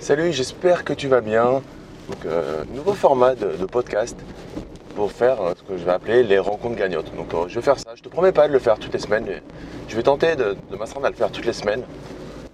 [0.00, 1.60] Salut, j'espère que tu vas bien.
[2.08, 4.16] Donc, euh, nouveau format de, podcast
[4.94, 7.12] pour faire euh, ce que je vais appeler les rencontres gagnantes.
[7.16, 7.90] Donc, euh, je vais faire ça.
[7.96, 9.24] Je te promets pas de le faire toutes les semaines.
[9.26, 9.42] Mais
[9.88, 11.82] je vais tenter de, de à le faire toutes les semaines.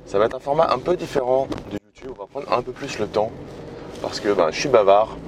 [0.06, 2.16] Ça va être un format un peu différent de YouTube.
[2.16, 3.30] On va prendre un peu plus le temps
[4.00, 5.18] parce que ben, je suis bavard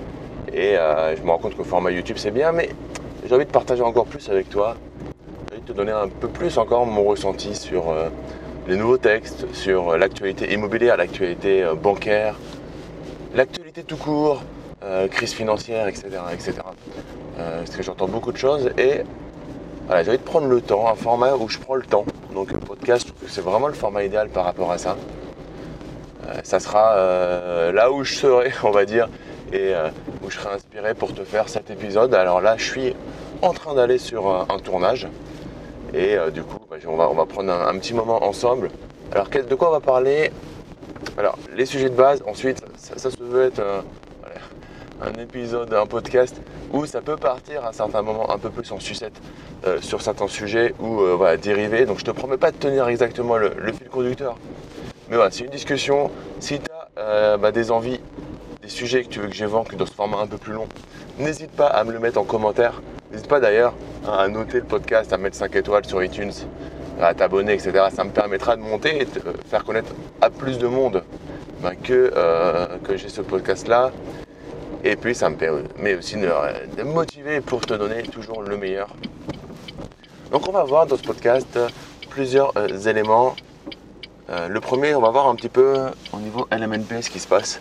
[0.52, 0.74] et
[1.16, 2.70] je me rends compte que le format YouTube c'est bien, mais
[3.26, 4.76] j'ai envie de partager encore plus avec toi.
[5.48, 7.94] J'ai envie de te donner un peu plus encore mon ressenti sur
[8.68, 12.34] les nouveaux textes sur l'actualité immobilière, l'actualité euh, bancaire,
[13.34, 14.42] l'actualité tout court,
[14.82, 16.08] euh, crise financière, etc.
[16.32, 16.54] etc.
[17.38, 19.02] Euh, parce que j'entends beaucoup de choses et
[19.86, 22.04] voilà, j'ai envie de prendre le temps, un format où je prends le temps.
[22.34, 24.96] Donc un podcast, c'est vraiment le format idéal par rapport à ça.
[26.42, 26.96] ça sera
[27.72, 29.08] là où je serai, on va dire,
[29.52, 29.74] et
[30.24, 32.12] où je serai inspiré pour te faire cet épisode.
[32.14, 32.96] Alors là, je suis
[33.42, 35.06] en train d'aller sur un tournage.
[35.96, 38.70] Et euh, du coup, bah, on, va, prendre un, petit moment ensemble.
[39.12, 40.30] Alors, de quoi on va parler?
[41.16, 42.22] Alors, les sujets de base.
[42.26, 43.62] Ensuite, ça, se veut être
[45.00, 46.36] un, épisode, un podcast
[46.72, 49.14] où ça peut partir à un certain moment un peu plus en sucette
[49.66, 51.86] euh, sur certains sujets ou euh, voilà, dériver.
[51.86, 54.36] Donc, je te promets pas de tenir exactement le, fil conducteur.
[55.08, 56.10] Mais voilà, c'est une discussion.
[56.40, 58.00] Si tu as bah, des envies,
[58.60, 60.68] des sujets que tu veux que j'évoque dans ce format un peu plus long,
[61.18, 62.82] n'hésite pas à me le mettre en commentaire.
[63.10, 63.72] N'hésite pas d'ailleurs
[64.06, 66.32] à noter le podcast, à mettre 5 étoiles sur iTunes,
[67.00, 67.86] à t'abonner, etc.
[67.94, 71.02] Ça me permettra de monter et de faire connaître à plus de monde
[71.62, 73.92] ben, que, euh, que j'ai ce podcast-là.
[74.84, 76.28] Et puis ça me permet aussi de,
[76.78, 78.88] me motiver pour te donner toujours le meilleur.
[80.30, 81.58] Donc on va voir dans ce podcast
[82.10, 83.34] plusieurs euh, éléments.
[84.28, 85.76] Euh, le premier, on va voir un petit peu
[86.12, 87.60] au niveau LMNP ce qui se passe.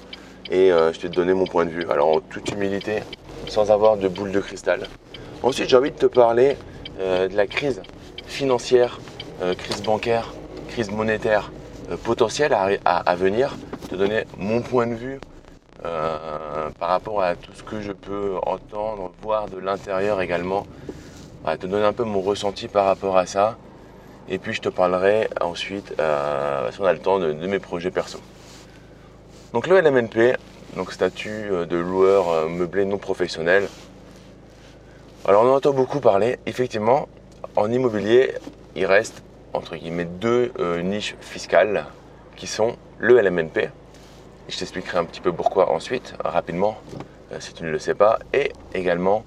[0.52, 1.90] Et je vais te donner mon point de vue.
[1.90, 3.02] Alors en toute humilité,
[3.48, 4.88] sans avoir de boule de cristal.
[5.44, 6.58] Ensuite, j'ai envie de te parler
[7.00, 7.82] euh, de la crise
[8.26, 9.00] financière,
[9.42, 10.34] euh, crise bancaire,
[10.70, 11.52] crise monétaire
[11.92, 12.56] euh, potentielle
[12.86, 13.56] à, venir,
[13.90, 15.20] te donner mon point de vue
[16.80, 20.66] par rapport à tout ce que je peux entendre, voir de l'intérieur également,
[21.60, 23.58] te donner un peu mon ressenti par rapport à ça.
[24.28, 27.92] Et puis je te parlerai ensuite, si on a le temps, de, de, mes projets
[27.92, 28.18] perso.
[29.54, 30.38] Donc le LMNP,
[30.76, 33.68] donc statut de loueur meublé non professionnel,
[35.28, 36.38] alors on en entend beaucoup parler.
[36.46, 37.08] Effectivement,
[37.56, 38.36] en immobilier,
[38.76, 41.86] il reste entre guillemets deux euh, niches fiscales
[42.36, 43.70] qui sont le LMNP.
[44.50, 46.78] Je t'expliquerai un petit peu pourquoi ensuite, rapidement,
[47.32, 49.24] euh, si tu ne le sais pas, et également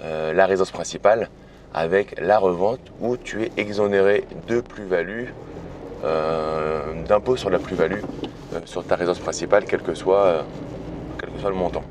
[0.00, 1.28] euh, la résidence principale
[1.74, 5.28] avec la revente où tu es exonéré de plus-value,
[7.06, 8.00] d'impôt sur la plus-value
[8.64, 10.44] sur ta résidence principale, quel que soit,
[11.18, 11.84] quel que soit le montant.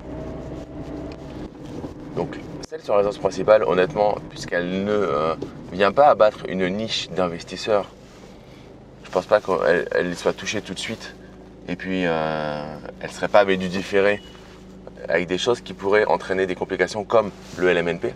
[2.18, 2.38] Donc
[2.72, 5.36] celle sur la résidence principale, honnêtement, puisqu'elle ne euh,
[5.74, 7.90] vient pas abattre une niche d'investisseurs,
[9.04, 11.14] je pense pas qu'elle soit touchée tout de suite.
[11.68, 12.64] Et puis, euh,
[13.02, 14.22] elle ne serait pas avec du différé
[15.10, 18.14] avec des choses qui pourraient entraîner des complications comme le LMNP.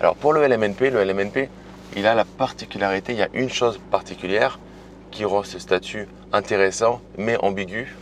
[0.00, 1.48] Alors pour le LMNP, le LMNP,
[1.94, 4.58] il a la particularité, il y a une chose particulière
[5.12, 7.94] qui rend ce statut intéressant mais ambigu,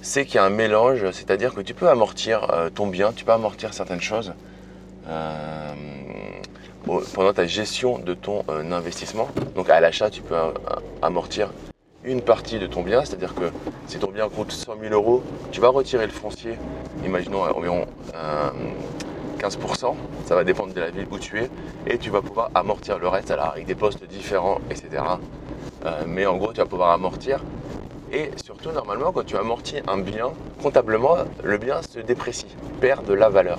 [0.00, 3.26] c'est qu'il y a un mélange, c'est-à-dire que tu peux amortir euh, ton bien, tu
[3.26, 4.32] peux amortir certaines choses,
[7.14, 9.28] pendant ta gestion de ton euh, investissement.
[9.54, 10.34] Donc à l'achat, tu peux
[11.02, 11.50] amortir
[12.04, 13.50] une partie de ton bien, c'est-à-dire que
[13.86, 15.22] si ton bien coûte 100 000 euros,
[15.52, 16.58] tu vas retirer le foncier,
[17.04, 17.86] imaginons environ
[19.38, 19.92] 15%, euh,
[20.26, 21.50] ça va dépendre de la ville où tu es,
[21.86, 25.02] et tu vas pouvoir amortir le reste alors avec des postes différents, etc.
[26.06, 27.40] mais en gros, tu vas pouvoir amortir.
[28.12, 30.30] Et surtout, normalement, quand tu amortis un bien,
[30.62, 32.46] comptablement, le bien se déprécie,
[32.80, 33.58] perd de la valeur.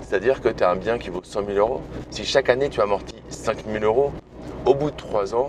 [0.00, 1.80] C'est-à-dire que tu as un bien qui vaut 100 000 euros.
[2.10, 4.12] Si chaque année tu amortis 5 000 euros,
[4.66, 5.48] au bout de 3 ans,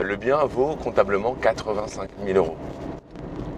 [0.00, 2.56] le bien vaut comptablement 85 000 euros.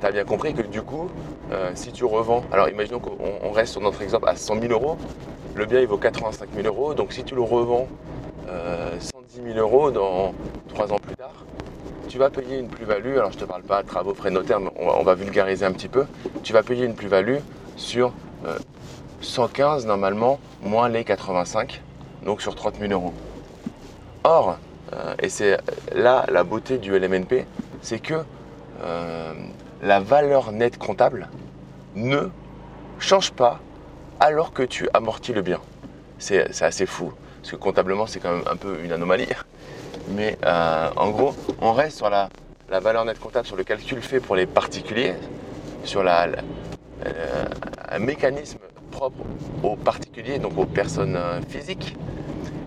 [0.01, 1.09] Tu as bien compris que du coup,
[1.53, 4.97] euh, si tu revends, alors imaginons qu'on reste sur notre exemple à 100 000 euros,
[5.55, 7.89] le bien il vaut 85 000 euros, donc si tu le revends
[8.47, 10.33] 110 euh, 000 euros dans
[10.69, 11.45] 3 ans plus tard,
[12.09, 14.61] tu vas payer une plus-value, alors je ne te parle pas de travaux frais notaires,
[14.61, 16.07] mais on va, vulgariser un petit peu,
[16.43, 17.39] tu vas payer une plus-value
[17.77, 18.13] sur
[18.47, 18.59] euh,
[19.21, 21.83] 115 normalement, moins les 85,
[22.25, 23.13] donc sur 30 000 euros.
[24.25, 24.59] Or,
[24.93, 25.59] euh, et c'est
[25.93, 27.47] là la beauté du LMNP,
[27.83, 28.15] c'est que
[28.83, 29.33] euh,
[29.83, 31.29] la valeur nette comptable
[31.95, 32.29] ne
[32.99, 33.61] change pas
[34.21, 35.61] alors que tu amortis le bien.
[36.19, 39.29] C'est assez fou, parce que comptablement c'est quand même un peu une anomalie.
[40.11, 42.29] Mais euh, en gros, on reste sur la,
[42.69, 45.15] valeur nette comptable, sur le calcul fait pour les particuliers,
[45.85, 46.29] sur la,
[47.89, 48.59] un mécanisme
[48.91, 49.23] propre
[49.63, 51.97] aux particuliers, donc aux personnes euh, physiques,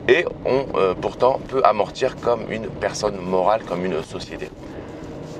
[0.08, 4.50] et on euh, pourtant peut amortir comme une personne morale, comme une société.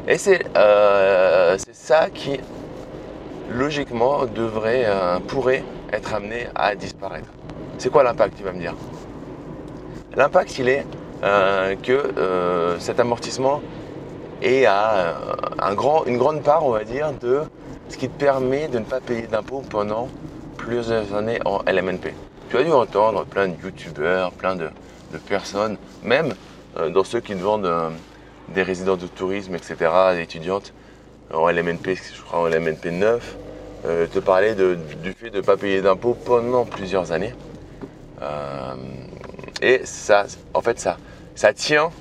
[0.08, 2.40] Et c'est euh, ça qui
[3.50, 4.88] logiquement, devrait,
[5.28, 7.28] pourrait être amené à disparaître.
[7.78, 8.74] C'est quoi l'impact, tu vas me dire?
[10.16, 10.86] L'impact, il est
[11.84, 13.62] que cet amortissement
[14.42, 15.16] est à
[15.60, 17.42] un grand, une grande part, on va dire, de
[17.90, 20.08] ce qui te permet de ne pas payer d'impôts pendant
[20.66, 22.14] plusieurs années en LMNP.
[22.50, 24.70] Tu as dû entendre plein de youtubeurs, plein de,
[25.28, 26.34] personnes, même
[26.92, 27.72] dans ceux qui te vendent
[28.50, 29.76] des résidents de tourisme, etc.,
[30.20, 30.74] étudiantes
[31.34, 33.38] en LMNP, je crois en LMNP 9,
[33.86, 37.34] euh, te parler du fait de ne pas payer d'impôts pendant plusieurs années.
[38.22, 38.76] Euh,
[39.62, 40.98] et ça, en fait, ça,
[41.36, 41.92] ça tient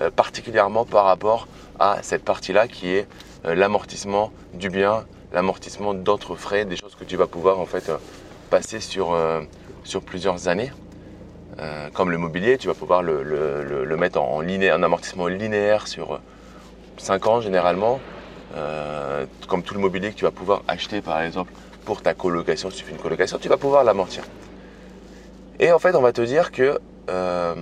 [0.00, 1.48] euh, particulièrement par rapport
[1.78, 3.08] à cette partie-là qui est
[3.44, 7.90] l'amortissement du bien, l'amortissement d'autres frais, des choses tu vas pouvoir en fait
[8.50, 9.16] passer sur,
[9.84, 10.72] sur plusieurs années.
[11.92, 16.20] comme le mobilier, tu vas pouvoir le, mettre en, linéaire, un amortissement linéaire sur
[16.98, 18.00] 5 ans généralement.
[18.56, 21.52] Euh, comme tout le mobilier que tu vas pouvoir acheter par exemple
[21.84, 24.22] pour ta colocation, si tu fais une colocation, tu vas pouvoir l'amortir.
[25.58, 26.78] Et en fait, on va te dire que
[27.10, 27.54] euh,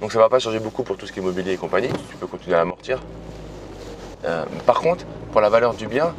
[0.00, 1.88] donc ça ne va pas changer beaucoup pour tout ce qui est mobilier et compagnie,
[2.10, 3.02] tu peux continuer à l'amortir.
[4.24, 6.14] Euh, par contre, pour la valeur du bien,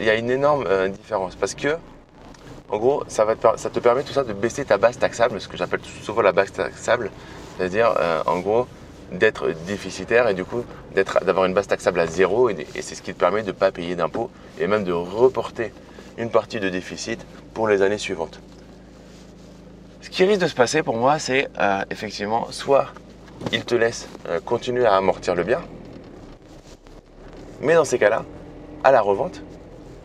[0.00, 1.76] il y a une énorme différence parce que
[2.70, 5.80] en gros, ça, te, permet tout ça de baisser ta base taxable, ce que j'appelle
[6.02, 7.10] souvent la base taxable,
[7.56, 7.92] c'est-à-dire
[8.26, 8.66] en gros
[9.12, 10.64] d'être déficitaire et du coup
[10.94, 13.72] d'avoir une base taxable à zéro et, c'est ce qui te permet de ne pas
[13.72, 15.72] payer d'impôts et même de reporter
[16.18, 17.24] une partie de déficit
[17.54, 18.40] pour les années suivantes.
[20.00, 22.86] Ce qui risque de se passer pour moi, c'est euh, effectivement soit
[23.52, 25.62] ils te laissent euh, continuer à amortir le bien,
[27.60, 28.24] mais dans ces cas-là,
[28.84, 29.42] à la revente,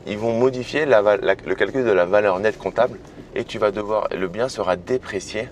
[0.06, 3.00] ils vont modifier le calcul de la valeur nette comptable
[3.34, 5.50] et tu vas devoir, le bien sera déprécié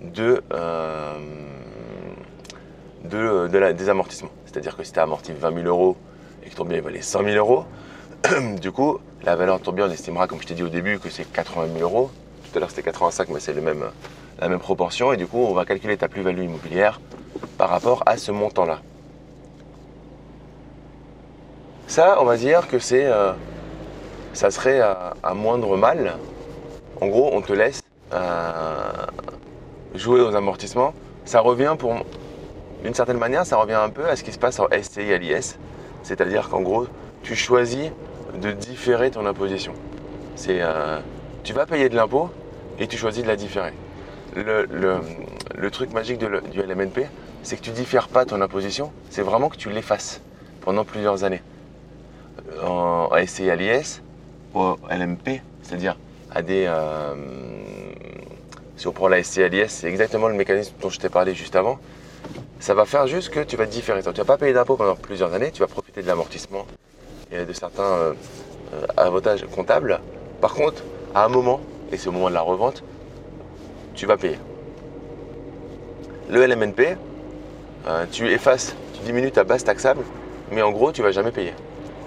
[0.00, 1.18] de, euh,
[3.04, 4.30] de, des amortissements.
[4.46, 5.96] C'est-à-dire que si tu as amorti 20 000 euros
[6.44, 7.64] et que ton bien valait 100 000 euros,
[8.60, 10.98] du coup, la valeur de ton bien, on estimera, comme je t'ai dit au début,
[10.98, 12.10] que c'est 80 000 euros.
[12.50, 13.84] Tout à l'heure, c'était 85, mais c'est même,
[14.38, 15.12] la même proportion.
[15.12, 17.00] Et du coup, on va calculer ta plus-value immobilière
[17.58, 18.80] par rapport à ce montant-là.
[21.86, 23.32] Ça, on va dire que c'est, euh,
[24.34, 24.80] ça serait
[25.22, 26.16] un moindre mal.
[27.00, 27.82] En gros, on te laisse
[28.12, 28.90] euh,
[29.94, 30.94] jouer aux amortissements.
[31.24, 31.94] Ça revient pour
[32.84, 35.18] d'une certaine manière, ça revient un peu à ce qui se passe en SCI à
[35.18, 35.58] l'IS.
[36.02, 36.86] C'est-à-dire qu'en gros,
[37.22, 37.90] tu choisis
[38.40, 39.72] de différer ton imposition.
[40.36, 41.00] C'est, euh,
[41.44, 42.28] tu vas payer de l'impôt
[42.78, 43.72] et tu choisis de la différer.
[44.36, 47.06] Le, truc magique du LMNP,
[47.42, 50.20] c'est que tu diffères pas ton imposition, c'est vraiment que tu l'effaces
[50.60, 51.42] pendant plusieurs années.
[52.62, 54.02] En, SCI à l'IS,
[54.90, 55.96] LMP, c'est-à-dire
[56.30, 56.64] à des.
[56.68, 57.14] Euh,
[58.76, 61.34] si on prend la SCI à l'IS, c'est exactement le mécanisme dont je t'ai parlé
[61.34, 61.78] juste avant
[62.60, 64.00] ça va faire juste que tu vas différer.
[64.02, 66.66] Tu vas pas payer d'impôts pendant plusieurs années, tu vas profiter de l'amortissement
[67.30, 68.14] et de certains euh,
[68.74, 70.00] euh, avantages comptables.
[70.40, 70.82] Par contre,
[71.14, 71.60] à un moment,
[71.92, 72.82] et c'est au moment de la revente,
[73.94, 74.38] tu vas payer.
[76.30, 76.96] Le LMNP,
[78.10, 80.02] tu effaces, tu diminues ta base taxable,
[80.50, 81.52] mais en gros, tu vas jamais payer.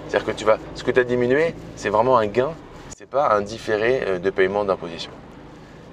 [0.08, 2.52] C'est-à-dire que tu vas, ce que tu as diminué, c'est vraiment un gain,
[2.96, 5.10] ce n'est pas un différé de paiement d'imposition.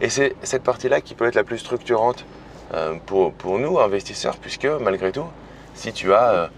[0.02, 2.26] Et c'est cette partie-là qui peut être la plus structurante
[2.74, 5.26] euh, pour, nous, investisseurs, puisque malgré tout,
[5.76, 6.50] si tu as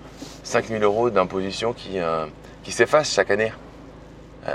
[0.44, 2.26] 5000 euh, euros d'imposition qui, euh,
[2.64, 3.52] qui s'effacent chaque année,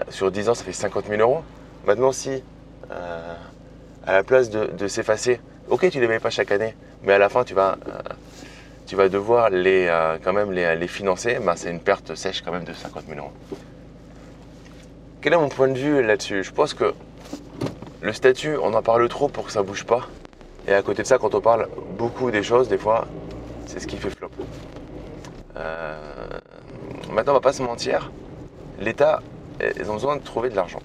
[0.09, 1.43] sur 10 ans, ça fait 50 000 euros.
[1.87, 2.43] Maintenant, si
[2.91, 5.39] à la place de, s'effacer,
[5.69, 7.77] ok, tu ne les payes pas chaque année, mais à la fin, tu vas,
[8.93, 9.91] tu vas devoir les,
[10.23, 13.33] quand même les, financer, ben, c'est une perte sèche quand même de 50 000 euros.
[15.23, 16.45] Quel est mon point de vue là-dessus?
[16.45, 16.93] Je pense que
[18.03, 20.09] le statut, on en parle trop pour que ça bouge pas.
[20.69, 23.07] Et à côté de ça, quand on parle beaucoup des choses, des fois,
[23.65, 24.29] c'est ce qui fait flop.
[25.57, 26.39] Euh,
[27.11, 28.13] maintenant, on va pas se mentir,
[28.79, 29.23] l'État,
[29.75, 30.81] ils ont besoin de trouver de l'argent.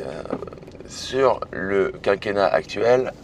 [0.00, 0.22] Euh,
[0.86, 3.14] sur le quinquennat actuel,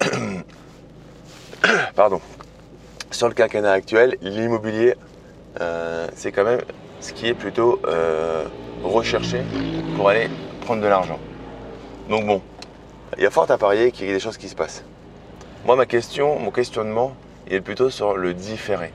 [1.94, 2.20] pardon,
[3.10, 4.94] sur le quinquennat actuel, l'immobilier,
[5.60, 6.60] euh, c'est quand même
[7.00, 7.80] ce qui est plutôt
[8.82, 9.42] recherché
[9.96, 10.28] pour aller
[10.62, 11.18] prendre de l'argent.
[12.08, 12.40] Donc bon,
[13.16, 14.84] il y a fort à parier qu'il y ait des choses qui se passent.
[15.64, 17.14] Moi, ma question, mon questionnement,
[17.46, 18.92] il est plutôt sur le différé.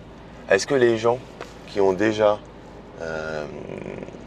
[0.50, 1.20] Est-ce que les gens
[1.68, 2.40] qui ont déjà
[3.02, 3.46] euh,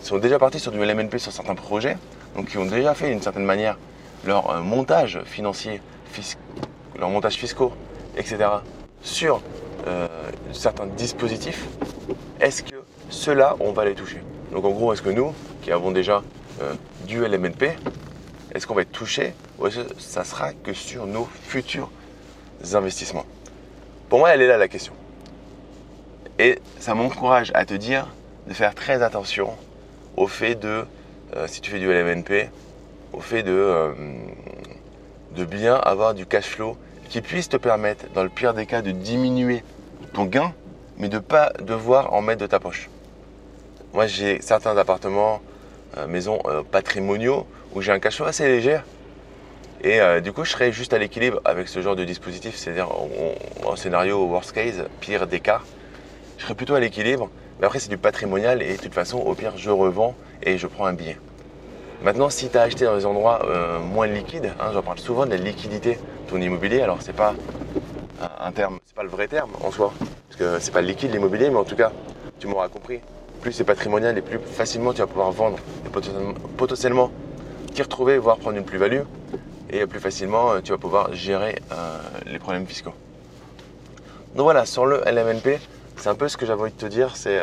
[0.01, 1.97] sont déjà partis sur du LMNP sur certains projets,
[2.35, 3.79] donc qui ont déjà fait d'une certaine manière
[4.25, 5.81] leur euh, montage financier,
[6.99, 7.73] leur montage fiscaux,
[8.17, 8.49] etc.,
[9.03, 9.43] sur
[9.87, 10.07] euh,
[10.53, 11.67] certains dispositifs,
[12.41, 12.77] est-ce que
[13.11, 14.23] ceux-là, on va les toucher?
[14.53, 16.23] Donc en gros, est-ce que nous, qui avons déjà
[17.07, 17.77] du LMNP,
[18.55, 21.91] est-ce qu'on va être touché ou est-ce que ça sera que sur nos futurs
[22.75, 23.25] investissements?
[24.09, 24.93] Pour moi, elle est là la question.
[26.39, 28.09] Et ça m'encourage à te dire
[28.47, 29.51] de faire très attention
[30.17, 30.85] au fait de,
[31.35, 32.51] euh, si tu fais du LMNP,
[33.13, 33.93] au fait euh,
[35.35, 36.77] de bien avoir du cash flow
[37.13, 39.63] qui puisse te permettre, dans le pire des cas, de diminuer
[40.15, 40.55] ton gain,
[40.97, 42.89] mais de ne pas devoir en mettre de ta poche.
[43.93, 45.43] Moi, j'ai certains appartements,
[45.99, 46.39] euh, maisons
[46.71, 48.79] patrimoniaux, où j'ai un cash flow assez léger.
[49.85, 52.89] Et du coup, je serais juste à l'équilibre avec ce genre de dispositif, c'est-à-dire
[53.67, 55.61] en, scénario worst case, pire des cas,
[56.39, 57.29] je serais plutôt à l'équilibre.
[57.59, 60.67] Mais après, c'est du patrimonial et de toute façon, au pire, je revends et je
[60.67, 61.19] prends un billet.
[62.03, 65.25] Maintenant, si tu as acheté dans des endroits euh, moins liquides, hein, j'en parle souvent
[65.25, 67.33] de la liquidité de ton immobilier, alors c'est pas
[68.41, 69.93] un terme, c'est pas le vrai terme en soi,
[70.29, 71.93] parce que c'est pas liquide l'immobilier, mais en tout cas,
[72.41, 73.01] tu m'auras compris,
[73.41, 75.91] plus c'est patrimonial et plus facilement tu vas pouvoir vendre et
[76.57, 77.13] potentiellement,
[77.73, 79.03] t'y retrouver, voire prendre une plus-value,
[79.71, 82.95] et plus facilement euh, tu vas pouvoir gérer euh, les problèmes fiscaux.
[84.35, 85.61] Donc voilà, sur le LMNP,
[85.99, 87.39] c'est un peu ce que j'avais envie de te dire, c'est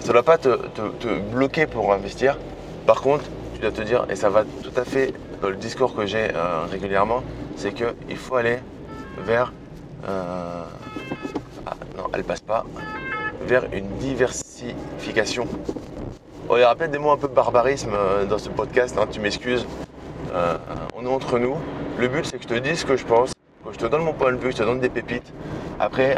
[0.00, 2.36] ça ne doit pas te bloquer pour investir,
[2.86, 3.24] par contre,
[3.54, 6.30] tu dois te dire, et ça va tout à fait dans le discours que j'ai
[6.34, 7.22] euh, régulièrement,
[7.56, 8.58] c'est qu'il faut aller
[9.18, 9.52] vers.
[10.06, 10.62] Euh,
[11.66, 12.64] ah, non, elle passe pas.
[13.46, 15.46] Vers une diversification.
[16.50, 19.20] il y aura peut-être des mots un peu barbarisme euh, dans ce podcast, hein, tu
[19.20, 19.66] m'excuses.
[20.94, 21.56] on est entre nous.
[21.98, 24.02] Le but, c'est que je te dise ce que je pense, que je te donne
[24.02, 25.32] mon point de vue, je te donne des pépites.
[25.80, 26.16] Après,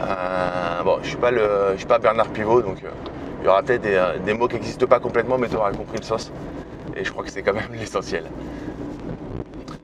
[0.85, 2.79] bon, je ne suis, pas Bernard Pivot, donc
[3.41, 5.99] il y aura peut-être des, des, mots qui n'existent pas complètement, mais tu auras compris
[5.99, 6.33] le sens
[6.97, 8.25] et je crois que c'est quand même l'essentiel.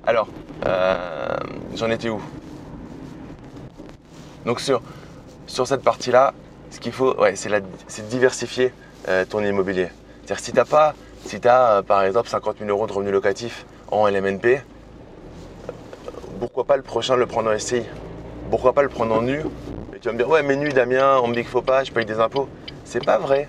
[0.05, 0.29] Alors,
[0.67, 1.37] euh,
[1.75, 2.21] j'en étais où?
[4.45, 4.83] Donc sur,
[5.47, 6.35] sur cette partie-là,
[6.71, 8.73] ce qu'il faut, ouais, c'est diversifier
[9.09, 9.89] euh, ton immobilier.
[10.25, 13.13] C'est-à-dire si tu pas, si tu as euh, par exemple 50 000 euros de revenus
[13.13, 14.63] locatifs en LMNP,
[16.41, 17.83] pourquoi pas le prochain le prendre en SCI
[18.51, 19.41] Pourquoi pas le prendre en nu
[19.95, 21.85] Et tu vas me dire, ouais mais nu Damien, on me dit qu'il faut pas,
[21.85, 22.49] je paye des impôts.
[22.85, 23.49] C'est pas vrai.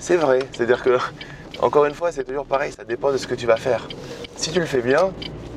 [0.00, 0.40] C'est vrai.
[0.52, 0.98] C'est-à-dire que
[1.60, 3.88] encore une fois, c'est toujours pareil, ça dépend de ce que tu vas faire.
[4.36, 5.10] Si tu le fais bien,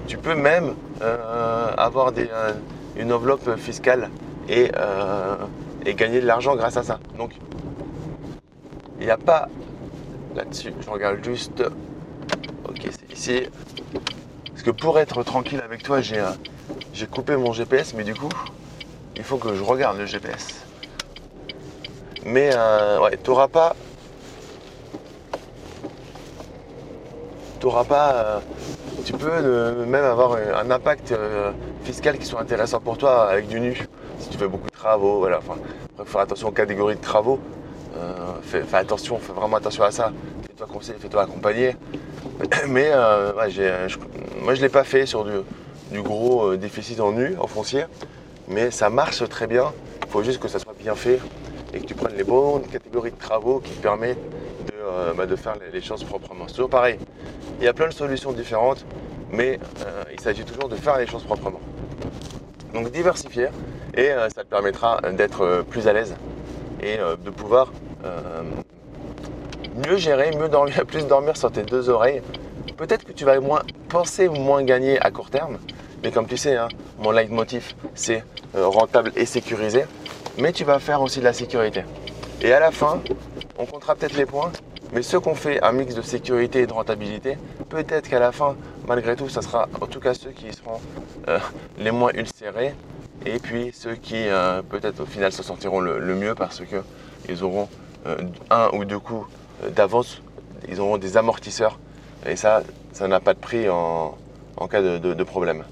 [0.07, 2.53] tu peux même euh, avoir euh,
[2.95, 4.09] une enveloppe fiscale
[4.49, 5.35] euh,
[5.85, 6.99] et, gagner de l'argent grâce à ça.
[7.17, 7.31] Donc,
[8.99, 9.49] il n'y a pas
[10.35, 10.73] là-dessus.
[10.79, 11.63] Je regarde juste.
[12.67, 13.43] Ok, c'est ici.
[14.45, 18.29] Parce que pour être tranquille avec toi, j'ai coupé mon GPS, mais du coup,
[19.15, 20.65] il faut que je regarde le GPS.
[22.25, 22.49] Mais
[23.01, 23.75] ouais, tu n'auras pas
[27.59, 27.67] tu.
[27.67, 28.39] Euh,
[29.05, 31.51] tu peux euh, même avoir un impact euh,
[31.83, 33.75] fiscal qui soit intéressant pour toi avec du nu.
[34.19, 35.37] Si tu fais beaucoup de travaux, voilà.
[35.37, 37.39] Enfin, il faut faire attention aux catégories de travaux.
[38.41, 40.11] fais, attention, fais vraiment attention à ça.
[40.47, 41.75] Fais-toi conseiller, fais-toi accompagner.
[42.67, 42.91] Mais
[43.33, 45.25] moi, je ne l'ai pas fait sur
[45.91, 47.85] du, gros déficit en nu, en foncier.
[48.47, 49.71] Mais ça marche très bien.
[50.05, 51.19] Il faut juste que ça soit bien fait
[51.73, 54.17] et que tu prennes les bonnes catégories de travaux qui te permettent
[54.79, 56.45] de, bah, faire les choses proprement.
[56.47, 56.97] C'est toujours pareil.
[57.59, 58.85] Il y a plein de solutions différentes,
[59.31, 61.59] mais euh, il s'agit toujours de faire les choses proprement.
[62.73, 63.47] Donc diversifier,
[63.95, 66.15] et euh, ça te permettra d'être euh, plus à l'aise
[66.81, 67.73] et de pouvoir
[69.85, 72.21] mieux gérer, mieux dormir, plus dormir sur tes deux oreilles.
[72.77, 75.57] Peut-être que tu vas moins penser moins gagner à court terme,
[76.01, 76.69] mais comme tu sais, hein,
[76.99, 78.23] mon leitmotiv c'est
[78.55, 79.83] rentable et sécurisé,
[80.37, 81.83] mais tu vas faire aussi de la sécurité.
[82.41, 83.01] Et à la fin,
[83.57, 84.53] on comptera peut-être les points,
[84.91, 87.37] mais ceux qu'on fait un mix de sécurité et de rentabilité,
[87.69, 88.55] peut-être qu'à la fin,
[88.87, 90.79] malgré tout, ça sera en tout cas ceux qui seront
[91.27, 91.39] euh,
[91.77, 92.73] les moins ulcérés
[93.25, 97.69] et puis ceux qui euh, peut-être au final se sortiront le, mieux parce qu'ils auront
[98.07, 98.17] euh,
[98.49, 99.27] un ou deux coups
[99.75, 100.21] d'avance,
[100.67, 101.77] ils auront des amortisseurs
[102.25, 104.17] et ça, ça n'a pas de prix en,
[104.69, 105.63] cas de, problème.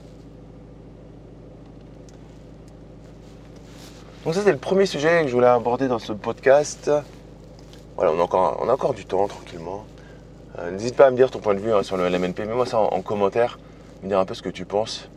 [4.24, 6.92] Donc ça c'est le premier sujet que je voulais aborder dans ce podcast.
[7.98, 9.84] Voilà, on a encore, du temps tranquillement.
[10.60, 12.68] Euh, n'hésite pas à me dire ton point de vue hein, sur le LMNP, mets-moi
[12.68, 13.58] ça en, commentaire,
[14.04, 15.10] me dire un peu ce que tu penses.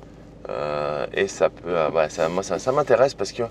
[0.48, 3.42] Euh, et ça peut, euh, moi ça, m'intéresse parce que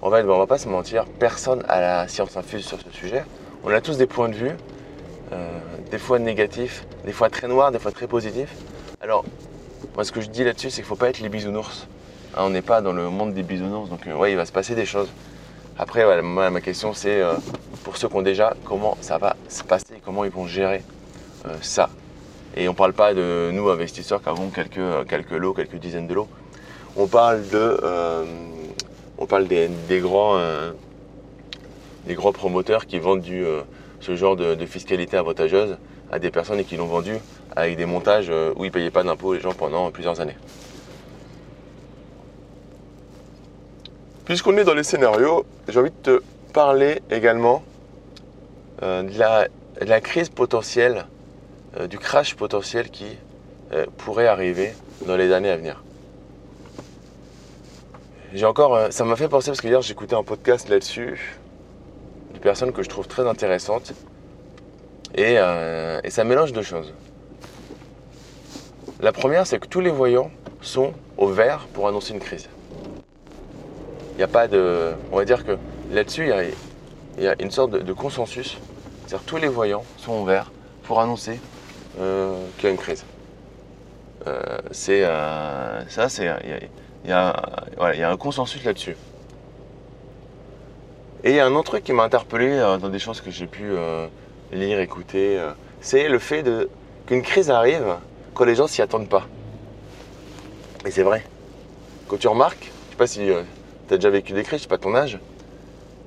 [0.00, 3.24] on va, on va pas se mentir, personne à la science infuse sur ce sujet.
[3.64, 4.52] On a tous des points de vue,
[5.90, 8.54] des fois négatifs, des fois très noirs, des fois très positifs.
[9.00, 9.24] Alors,
[9.96, 11.88] moi ce que je dis là-dessus, c'est qu'il faut pas être les bisounours.
[12.36, 14.76] Hein, on n'est pas dans le monde des bisounours, donc ouais, il va se passer
[14.76, 15.08] des choses.
[15.80, 17.34] Après, ma question c'est euh,
[17.84, 20.82] pour ceux qui ont déjà, comment ça va se passer, comment ils vont gérer
[21.46, 21.88] euh, ça?
[22.56, 26.08] Et on ne parle pas de nous investisseurs qui avons quelques, quelques lots, quelques dizaines
[26.08, 26.28] de lots.
[26.96, 28.24] On parle de, euh,
[29.18, 29.70] on parle des,
[30.00, 30.40] grands,
[32.06, 33.24] des grands promoteurs qui vendent
[34.00, 35.76] ce genre de, fiscalité avantageuse
[36.10, 37.14] à des personnes et qui l'ont vendu
[37.54, 40.36] avec des montages où ils ne payaient pas d'impôts les gens pendant plusieurs années.
[44.28, 47.62] Puisqu'on est dans les scénarios, j'ai envie de te parler également
[48.82, 51.06] euh, de, la, crise potentielle,
[51.78, 53.06] euh, du crash potentiel qui
[53.96, 54.74] pourrait arriver
[55.06, 55.82] dans les années à venir.
[58.34, 61.38] J'ai encore, ça m'a fait penser parce que hier j'écoutais un podcast là-dessus,
[62.34, 63.94] de personnes que je trouve très intéressantes,
[65.14, 65.36] et
[66.10, 66.92] ça mélange deux choses.
[69.00, 70.30] La première, c'est que tous les voyants
[70.60, 72.48] sont au vert pour annoncer une crise.
[74.18, 74.94] N'y a pas de.
[75.12, 75.56] On va dire que
[75.92, 76.28] là-dessus,
[77.16, 78.58] il y, a, une sorte de, consensus.
[79.06, 80.50] C'est-à-dire tous les voyants sont au vert
[80.82, 81.38] pour annoncer
[82.00, 83.04] euh, qu'il y a une crise.
[84.26, 86.28] Euh, c'est euh, ça, c'est
[87.04, 88.96] il y, a un consensus là-dessus.
[91.22, 93.46] Et il y a un autre truc qui m'a interpellé dans des choses que j'ai
[93.46, 93.70] pu
[94.50, 95.40] lire, écouter,
[95.80, 96.44] c'est le fait
[97.06, 97.94] qu'une crise arrive
[98.34, 99.28] quand les gens s'y attendent pas.
[100.84, 101.22] Et c'est vrai.
[102.08, 103.30] Quand tu remarques, je sais pas si
[103.88, 105.18] tu as déjà vécu des crises, je sais pas ton âge.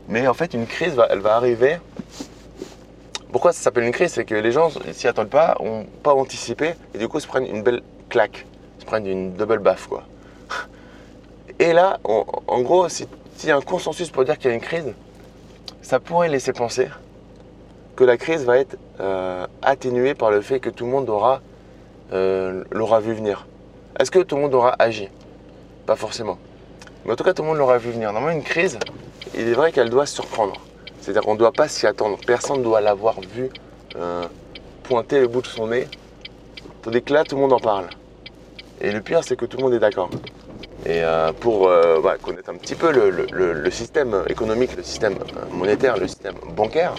[0.08, 1.78] Mais en fait, une crise, va, elle va arriver.
[3.32, 4.14] Pourquoi ça s'appelle une crise?
[4.14, 7.46] C'est que les gens s'y attendent pas, ont pas anticipé, et du coup se prennent
[7.46, 8.46] une belle claque,
[8.80, 10.04] se prennent une double baffe, quoi.
[11.60, 13.08] Et là, en gros, s'il
[13.46, 14.94] y a un consensus pour dire qu'il y a une crise,
[15.82, 16.88] ça pourrait laisser penser
[17.96, 21.42] que la crise va être euh, atténuée par le fait que tout le monde aura
[22.14, 23.46] euh, l'aura vu venir.
[24.00, 25.10] Est-ce que tout le monde aura agi?
[25.86, 26.38] Pas forcément.
[27.06, 28.12] Mais en tout cas, tout le monde l'aura vu venir.
[28.14, 28.78] Normalement, une crise,
[29.36, 30.54] il est vrai qu'elle doit surprendre.
[31.00, 32.18] C'est-à-dire qu'on ne doit pas s'y attendre.
[32.26, 33.50] Personne ne doit l'avoir vu
[33.96, 34.24] euh,
[34.84, 35.88] pointer le bout de son nez.
[36.84, 37.88] Tandis que là, tout le monde en parle.
[38.82, 40.10] Et le pire, c'est que tout le monde est d'accord.
[40.86, 45.16] Et euh, pour euh, connaître un petit peu le, système économique, le système
[45.52, 46.96] monétaire, le système bancaire,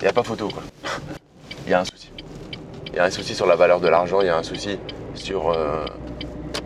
[0.00, 0.48] il n'y a pas photo.
[1.66, 2.10] Il y a un souci.
[2.88, 4.78] Il y a un souci sur la valeur de l'argent, il y a un souci
[5.14, 5.50] sur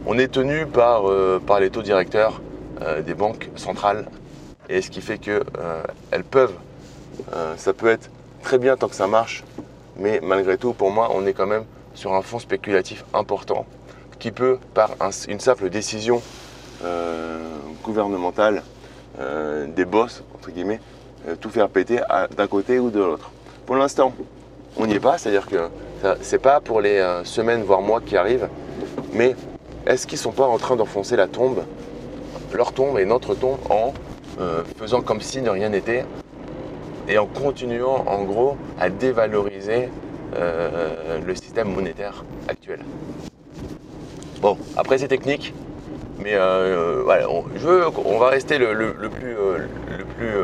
[0.09, 2.41] on est tenu par, euh, par les taux directeurs
[2.81, 4.07] euh, des banques centrales.
[4.71, 6.55] Et ce qui fait qu'elles euh, peuvent,
[7.57, 8.11] ça peut être
[8.43, 9.45] très bien tant que ça marche,
[9.97, 13.67] mais malgré tout, pour moi, on est quand même sur un fonds spéculatif important
[14.19, 14.91] qui peut, par
[15.29, 16.23] une simple décision
[17.83, 18.63] gouvernementale
[19.75, 20.81] des boss, entre guillemets,
[21.41, 22.01] tout faire péter
[22.37, 23.31] d'un côté ou de l'autre.
[23.67, 24.13] Pour l'instant,
[24.77, 25.69] on n'y est pas, c'est-à-dire que
[26.21, 28.49] c'est pas pour les semaines, voire mois qui arrivent,
[29.13, 29.35] mais
[29.87, 31.65] est-ce qu'ils ne sont pas en train d'enfoncer la tombe,
[32.53, 33.93] leur tombe et notre tombe, en
[34.41, 36.05] euh, faisant comme si de rien n'était
[37.09, 39.89] et en continuant en gros à dévaloriser
[40.37, 42.81] euh, le système monétaire actuel
[44.41, 45.53] Bon, après c'est technique,
[46.21, 48.69] mais euh, voilà, on, va rester le,
[49.09, 50.35] plus, le, plus,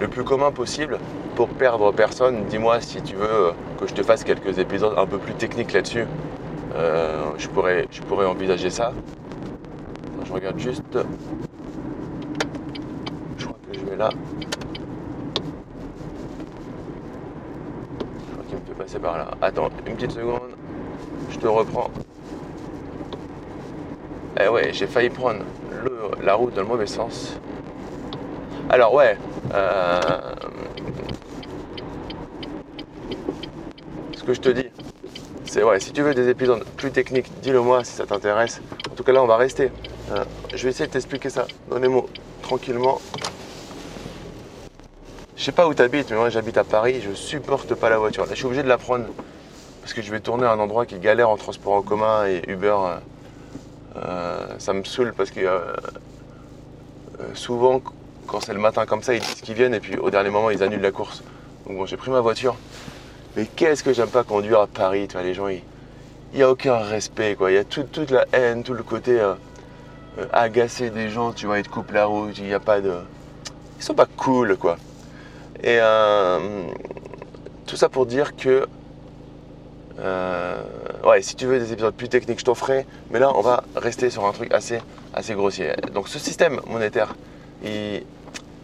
[0.00, 0.98] le plus commun possible
[1.36, 2.44] pour perdre personne.
[2.50, 6.04] Dis-moi si tu veux que je te fasse quelques épisodes un peu plus techniques là-dessus.
[6.74, 8.92] Euh, je, pourrais, je pourrais envisager ça.
[10.24, 10.98] Je regarde juste.
[13.38, 14.10] Je crois que je vais là.
[18.26, 19.30] Je crois qu'il me fait passer par là.
[19.40, 20.50] Attends, une petite seconde.
[21.30, 21.90] Je te reprends.
[24.40, 25.40] Eh ouais, j'ai failli prendre
[26.22, 27.38] la route dans le mauvais sens.
[28.70, 29.16] Alors ouais.
[29.54, 30.00] Euh,
[34.12, 34.67] ce que je te dis,
[35.48, 38.60] c'est si tu veux des épisodes plus techniques, dis-le moi si ça t'intéresse.
[38.90, 39.70] En tout cas là on va rester.
[40.12, 42.08] Euh, je vais essayer de t'expliquer ça dans les mots
[42.42, 43.00] tranquillement.
[45.36, 47.98] Je sais pas où tu habites, mais moi j'habite à Paris, je supporte pas la
[47.98, 48.24] voiture.
[48.24, 49.06] Là je suis obligé de la prendre
[49.80, 52.42] parce que je vais tourner à un endroit qui galère en transport en commun et
[52.46, 52.76] Uber.
[52.78, 52.96] Euh,
[53.96, 55.40] euh, ça me saoule parce que
[57.34, 57.80] souvent
[58.26, 60.50] quand c'est le matin comme ça, ils disent qu'ils viennent et puis au dernier moment
[60.50, 61.22] ils annulent la course.
[61.66, 62.54] Donc bon, j'ai pris ma voiture.
[63.38, 65.62] Mais qu'est-ce que j'aime pas conduire à Paris, tu vois, les gens, il
[66.34, 67.52] n'y a aucun respect, quoi.
[67.52, 69.34] Il y a toute la haine, tout le côté euh,
[70.18, 72.80] euh, agacé des gens, tu vois, ils te coupent la route, il n'y a pas
[72.80, 72.94] de...
[73.78, 74.76] Ils sont pas cool, quoi.
[75.62, 76.66] Et euh,
[77.64, 78.66] tout ça pour dire que...
[81.04, 82.86] ouais, si tu veux des épisodes plus techniques, je t'en ferai.
[83.12, 84.80] Mais là, on va rester sur un truc assez,
[85.14, 85.74] assez grossier.
[85.94, 87.14] Donc ce système monétaire,
[87.62, 88.02] il,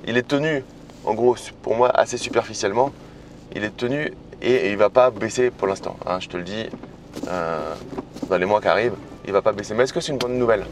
[0.09, 0.65] il est tenu,
[1.05, 2.91] en gros, pour moi, assez superficiellement.
[3.55, 4.13] Il est tenu
[4.45, 5.97] et, il va pas baisser pour l'instant.
[6.07, 6.67] Hein, je te le dis,
[7.29, 7.75] euh,
[8.29, 9.75] dans les mois qui arrivent, il va pas baisser.
[9.75, 10.67] Mais est-ce que c'est une bonne nouvelle?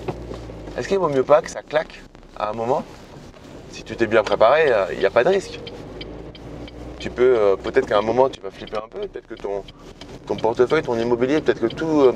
[0.76, 2.02] Est-ce qu'il vaut mieux pas que ça claque
[2.36, 2.84] à un moment?
[3.70, 5.58] Si tu t'es bien préparé, euh, il n'y a pas de risque.
[6.98, 9.64] Tu peux, euh, peut-être qu'à un moment, tu vas flipper un peu, peut-être que ton,
[10.36, 12.10] portefeuille, ton immobilier, peut-être que tout,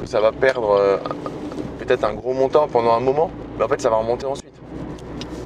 [0.00, 1.00] que ça va perdre
[1.78, 4.54] peut-être un gros montant pendant un moment, mais en fait, ça va remonter ensuite.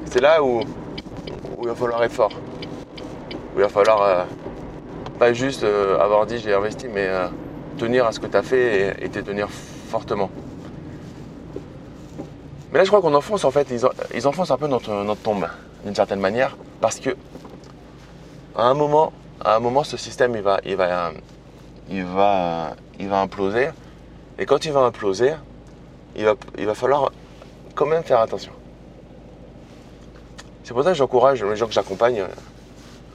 [0.05, 2.31] C'est là où, où il va falloir être fort,
[3.55, 4.25] où il va falloir
[5.19, 7.27] pas juste euh, avoir dit j'ai investi, mais euh,
[7.77, 10.31] tenir à ce que tu as fait et, te tenir fortement.
[12.71, 13.67] Mais là, je crois qu'on enfonce en fait,
[14.15, 15.47] ils, enfoncent un peu notre, tombe
[15.83, 17.09] d'une certaine manière, parce que
[18.55, 19.11] à un moment,
[19.43, 21.11] à un moment, ce système, il va, il va,
[21.89, 23.69] il va, il va imploser.
[24.37, 25.33] Et quand il va imploser,
[26.15, 27.11] il va, il va falloir
[27.75, 28.53] quand même faire attention.
[30.63, 32.23] C'est pour ça que j'encourage les gens que j'accompagne.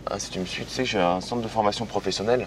[0.07, 2.47] Ah, si tu me suis, tu sais, j'ai un centre de formation professionnelle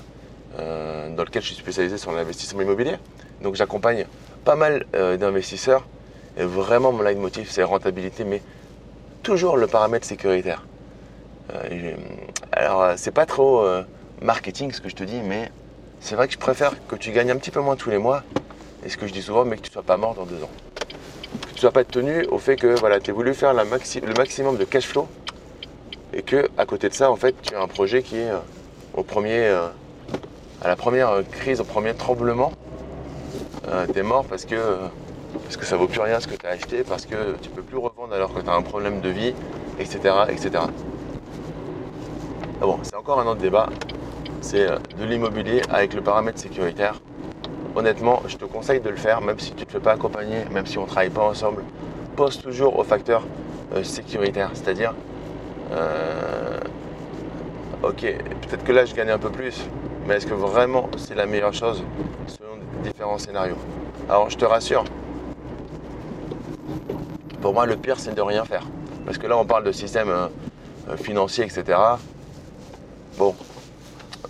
[0.59, 2.97] euh, dans lequel je suis spécialisé sur l'investissement immobilier.
[3.41, 4.05] Donc j'accompagne
[4.45, 5.83] pas mal euh, d'investisseurs.
[6.37, 8.43] Et vraiment, mon leitmotiv, c'est rentabilité, mais
[9.23, 10.67] toujours le paramètre sécuritaire.
[11.51, 11.95] Euh,
[12.51, 13.67] alors, c'est pas trop
[14.21, 15.51] marketing ce que je te dis, mais
[15.99, 18.21] c'est vrai que je préfère que tu gagnes un petit peu moins tous les mois.
[18.85, 20.43] Et ce que je dis souvent, mais que tu ne sois pas mort dans deux
[20.43, 20.51] ans.
[21.41, 24.13] Que tu ne sois pas tenu au fait que voilà, tu as voulu faire le
[24.13, 25.07] maximum de cash flow
[26.13, 28.31] et que à côté de ça, en fait, tu as un projet qui est
[28.95, 29.47] au premier,
[30.61, 32.51] à la première crise, au premier tremblement,
[33.69, 34.55] euh, t'es mort parce que,
[35.43, 37.61] parce que ça vaut plus rien ce que tu as acheté, parce que tu peux
[37.61, 39.33] plus revendre alors que tu as un problème de vie,
[39.77, 39.99] etc.
[40.29, 40.51] etc.
[42.61, 43.67] Ah bon, c'est encore un autre débat.
[44.39, 47.01] C'est euh, de l'immobilier avec le paramètre sécuritaire.
[47.75, 50.45] Honnêtement, je te conseille de le faire, même si tu ne te fais pas accompagner,
[50.51, 51.63] même si on ne travaille pas ensemble.
[52.15, 53.23] Pose toujours au facteur
[53.75, 54.93] euh, sécuritaire, c'est-à-dire
[57.83, 59.69] ok, peut-être que là je gagne un peu plus,
[60.05, 61.83] mais est-ce que vraiment c'est la meilleure chose
[62.27, 63.57] selon différents scénarios?
[64.09, 64.83] Alors je te rassure,
[67.41, 68.67] pour moi le pire c'est de rien faire.
[69.05, 70.27] Parce que là on parle de système euh,
[70.89, 71.77] euh, financier, etc.
[73.17, 73.35] Bon,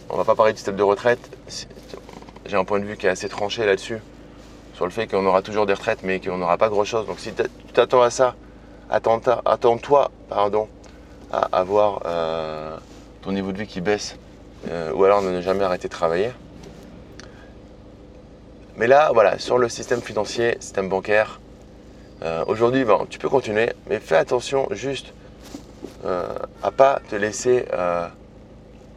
[0.09, 1.19] on va pas parler du système de retraite.
[2.45, 3.99] J'ai un point de vue qui est assez tranché là-dessus,
[4.73, 7.05] sur le fait qu'on aura toujours des retraites, mais qu'on n'aura pas grand-chose.
[7.07, 8.35] Donc si tu t'attends à ça,
[8.89, 10.69] attends-toi pardon,
[11.31, 12.77] à avoir euh,
[13.21, 14.17] ton niveau de vie qui baisse
[14.69, 16.31] euh, ou alors ne jamais arrêter de travailler.
[18.77, 21.39] Mais là, voilà, sur le système financier, système bancaire,
[22.23, 25.13] euh, aujourd'hui, tu peux continuer, mais fais attention juste
[26.63, 27.65] à pas te laisser,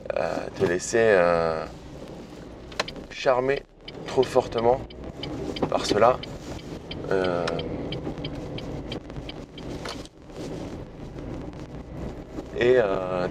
[0.08, 1.18] te laisser
[3.10, 3.64] charmer
[4.06, 4.80] trop fortement
[5.68, 6.18] par cela.
[12.60, 12.76] Et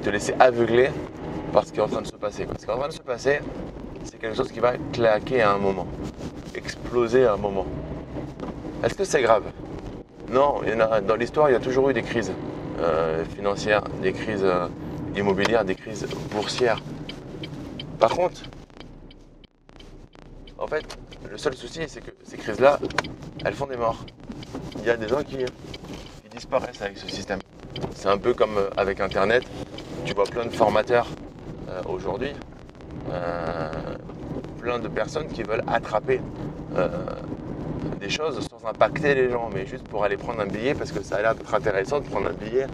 [0.02, 0.90] te laisser aveugler
[1.54, 2.48] par ce qui est en train de se passer.
[2.60, 3.40] Ce est en train de se passer,
[4.04, 5.88] c'est quelque chose qui va claquer à un moment,
[6.56, 7.66] exploser à un moment.
[8.84, 9.44] Est-ce que c'est grave?
[10.30, 12.32] Non, il y a, dans l'histoire, il y a toujours eu des crises
[12.80, 14.68] euh, financières, des crises euh,
[15.16, 16.82] immobilières, des crises boursières.
[18.00, 18.42] Par contre,
[20.58, 20.86] en fait,
[21.30, 22.80] le seul souci, c'est que ces crises-là,
[23.44, 24.06] elles font des morts.
[24.78, 25.38] Il y a des gens qui
[26.32, 27.40] disparaissent avec ce système.
[27.96, 29.44] C'est un peu comme euh, avec Internet.
[30.06, 31.08] Tu vois plein de formateurs
[31.70, 32.34] euh, aujourd'hui
[33.12, 33.72] euh,
[34.60, 36.22] plein de personnes qui veulent attraper
[38.00, 41.02] des choses sans impacter les gens, mais juste pour aller prendre un billet parce que
[41.02, 42.68] ça a l'air d'être intéressant de prendre un billet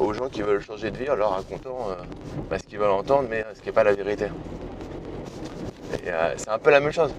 [0.00, 1.88] aux gens qui veulent changer de vie en leur racontant
[2.48, 4.26] bah, ce qu'ils veulent entendre, mais ce qui n'est pas la vérité.
[6.36, 7.12] c'est un peu la même chose.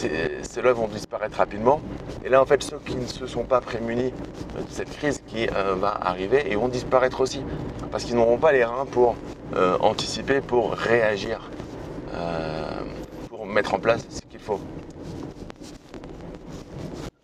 [0.00, 1.80] Ceux-là vont disparaître rapidement.
[2.24, 4.12] Et là, en fait, ceux qui ne se sont pas prémunis
[4.56, 7.42] de cette crise qui va arriver, ils vont disparaître aussi.
[7.90, 9.16] Parce qu'ils n'auront pas les reins pour
[9.56, 11.50] euh, anticiper pour réagir,
[12.14, 12.82] euh,
[13.28, 14.60] pour mettre en place ce qu'il faut.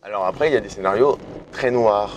[0.03, 1.19] Alors après, il y a des scénarios
[1.53, 2.17] très noirs,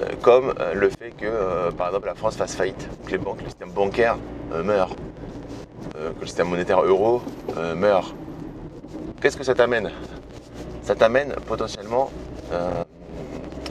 [0.00, 3.46] euh, comme le fait que, par exemple, la France fasse faillite, que les banques, le
[3.46, 4.18] système bancaire
[4.64, 4.96] meurt,
[5.94, 7.22] que le système monétaire euro
[7.76, 8.12] meurt.
[9.20, 9.90] Qu'est-ce que ça t'amène?
[10.82, 12.10] Ça t'amène potentiellement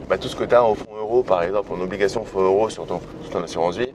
[0.09, 2.69] bah, tout ce que tu as au fonds euro, par exemple, en obligation fonds euro
[2.69, 3.89] sur ton assurance vie,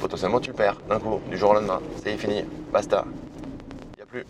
[0.00, 1.80] potentiellement tu perds d'un coup, du jour au lendemain.
[2.02, 3.04] C'est fini, basta.
[3.94, 4.24] Il n'y a plus.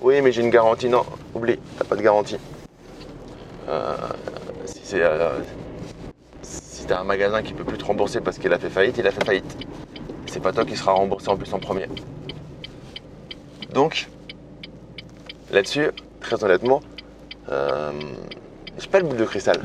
[0.00, 0.88] Oui, mais j'ai une garantie.
[0.88, 1.04] Non,
[1.34, 2.38] oublie, t'as pas de garantie.
[3.68, 3.96] Euh,
[4.66, 5.02] si c'est.
[5.02, 5.40] Euh,
[6.42, 9.06] si t'as un magasin qui peut plus te rembourser parce qu'il a fait faillite, il
[9.06, 9.56] a fait faillite.
[10.26, 11.86] C'est pas toi qui sera remboursé en plus en premier.
[13.72, 14.08] Donc,
[15.54, 15.90] là-dessus,
[16.20, 16.80] très honnêtement,
[17.50, 17.92] euh,
[18.78, 19.60] j'ai pas le bout de cristal.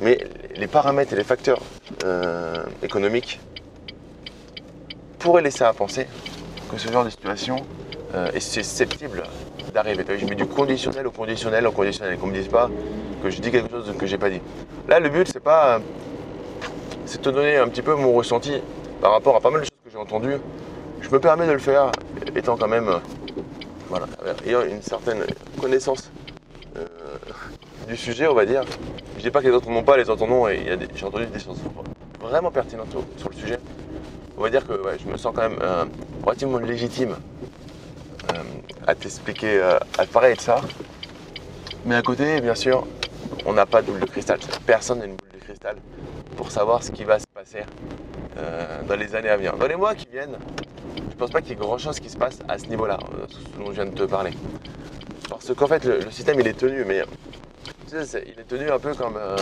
[0.00, 0.18] Mais
[0.54, 1.60] les paramètres et les facteurs
[2.04, 3.40] euh, économiques
[5.18, 6.06] pourrait laisser à penser
[6.70, 7.56] que ce genre de situation
[8.14, 9.22] euh, est susceptible
[9.74, 10.04] d'arriver.
[10.18, 12.18] Je mets du conditionnel au conditionnel au conditionnel.
[12.18, 12.70] Qu'on me dise pas
[13.22, 14.40] que je dis quelque chose que j'ai pas dit.
[14.88, 15.80] Là, le but, c'est pas.
[17.06, 18.52] C'est te donner un petit peu mon ressenti
[19.00, 20.38] par rapport à pas mal de choses que j'ai entendues.
[21.00, 21.92] Je me permets de le faire,
[22.36, 23.00] étant quand même.
[23.90, 24.06] Voilà,
[24.46, 25.24] ayant une certaine
[25.60, 26.12] connaissance
[26.76, 26.86] euh,
[27.88, 28.62] du sujet, on va dire.
[29.16, 31.26] Je dis pas que les autres n'ont pas, les autres en ont, et j'ai entendu
[31.26, 31.58] des choses
[32.20, 33.58] vraiment pertinentes sur le sujet
[34.38, 35.84] on va dire que je me sens quand même euh,
[36.24, 37.16] relativement légitime
[38.32, 38.42] euh,
[38.86, 39.60] à t'expliquer,
[39.98, 40.62] à te parler de ça.
[41.84, 42.86] Mais à côté, bien sûr,
[43.44, 44.38] on n'a pas de boule de cristal.
[44.64, 45.76] Personne n'a une boule de cristal
[46.38, 47.64] pour savoir ce qui va se passer
[48.88, 49.54] dans les années à venir.
[49.58, 50.38] Dans les mois qui viennent,
[51.20, 53.58] pense pas qu'il y ait grand chose qui se passe à ce niveau-là, euh, ce
[53.58, 54.32] dont je viens de te parler.
[55.28, 57.02] Parce qu'en fait, le, système il est tenu, mais
[57.92, 59.36] il est tenu un peu comme euh,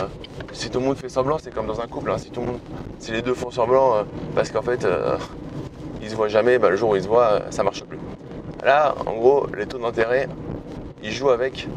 [0.51, 2.11] si tout le monde fait semblant, c'est comme dans un couple.
[2.11, 2.17] Hein.
[2.99, 4.03] si les deux font semblant, euh,
[4.35, 4.85] parce qu'en fait,
[6.01, 7.99] ils se voient jamais, bah, le jour où ils se voient, ça marche plus.
[8.63, 10.27] Là, en gros, les taux d'intérêt,
[11.01, 11.69] ils jouent avec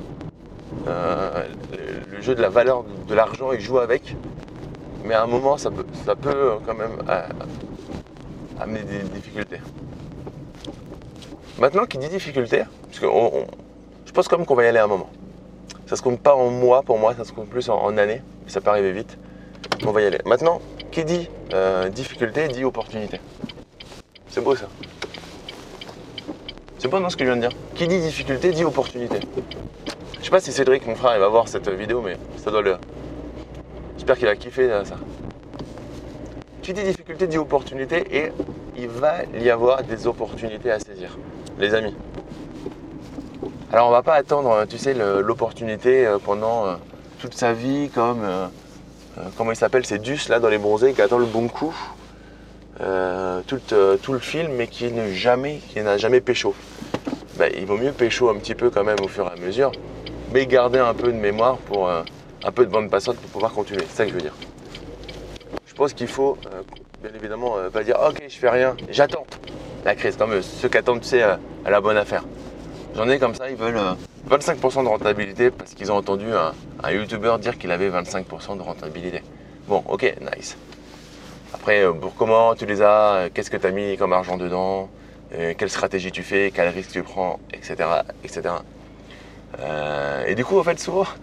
[0.84, 4.16] le, jeu de la valeur de l'argent, ils jouent avec,
[5.04, 6.98] mais à un moment, ça peut, ça peut quand même
[8.60, 9.60] amener des difficultés.
[11.58, 13.06] Maintenant, qui dit difficulté, parce que
[14.06, 15.10] je pense quand même qu'on va y aller à un moment.
[15.86, 18.22] Ça se compte pas en mois pour moi, ça se compte plus en, années.
[18.46, 19.18] Ça peut arriver vite.
[19.86, 20.18] On va y aller.
[20.24, 20.60] Maintenant,
[20.90, 23.20] qui dit euh, difficulté dit opportunité.
[24.28, 24.66] C'est beau ça.
[26.78, 27.56] C'est beau non ce que je viens de dire.
[27.74, 29.20] Qui dit difficulté dit opportunité.
[30.18, 32.62] Je sais pas si Cédric, mon frère, il va voir cette vidéo, mais ça doit
[32.62, 32.76] le.
[33.96, 34.96] J'espère qu'il a kiffé euh, ça.
[36.62, 38.32] Qui dit difficulté dit opportunité et
[38.76, 41.18] il va y avoir des opportunités à saisir,
[41.58, 41.94] les amis.
[43.72, 46.74] Alors on va pas attendre, tu sais, l'opportunité euh, pendant euh,
[47.20, 48.46] toute sa vie comme euh,
[49.36, 51.74] comment il s'appelle, c'est Dus là dans les bronzés qui attend le bon coup
[53.46, 56.54] tout, le film mais qui n'a jamais, qui jamais pécho.
[57.36, 59.72] Ben, il vaut mieux pécho un petit peu quand même au fur et à mesure,
[60.32, 63.84] mais garder un peu de mémoire pour un peu de bande passante pour pouvoir continuer.
[63.88, 64.34] C'est ça que je veux dire.
[65.72, 66.62] Je pense qu'il faut, euh,
[67.02, 69.24] bien évidemment, euh, pas dire ok, je fais rien, j'attends
[69.84, 72.24] la crise, comme ceux qui attendent, tu sais, à la bonne affaire.
[72.94, 73.80] J'en ai comme ça, ils veulent
[74.28, 78.62] 25% euh, de rentabilité parce qu'ils ont entendu un, youtubeur dire qu'il avait 25% de
[78.62, 79.22] rentabilité.
[79.66, 80.56] Bon, ok, nice.
[81.54, 84.88] Après, pour comment tu les as, qu'est-ce que tu as mis comme argent dedans,
[85.30, 87.74] quelle stratégie tu fais, quel risque tu prends, etc.
[88.24, 88.54] etc.
[90.26, 91.06] et du coup, en fait, souvent,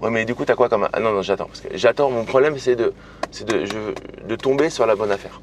[0.00, 0.88] Ouais, mais du coup, t'as quoi comme.
[0.92, 1.48] Ah non, non, j'attends.
[1.74, 2.08] J'attends.
[2.10, 2.92] Mon problème, c'est de,
[3.44, 3.94] de,
[4.28, 5.40] de tomber sur la bonne affaire.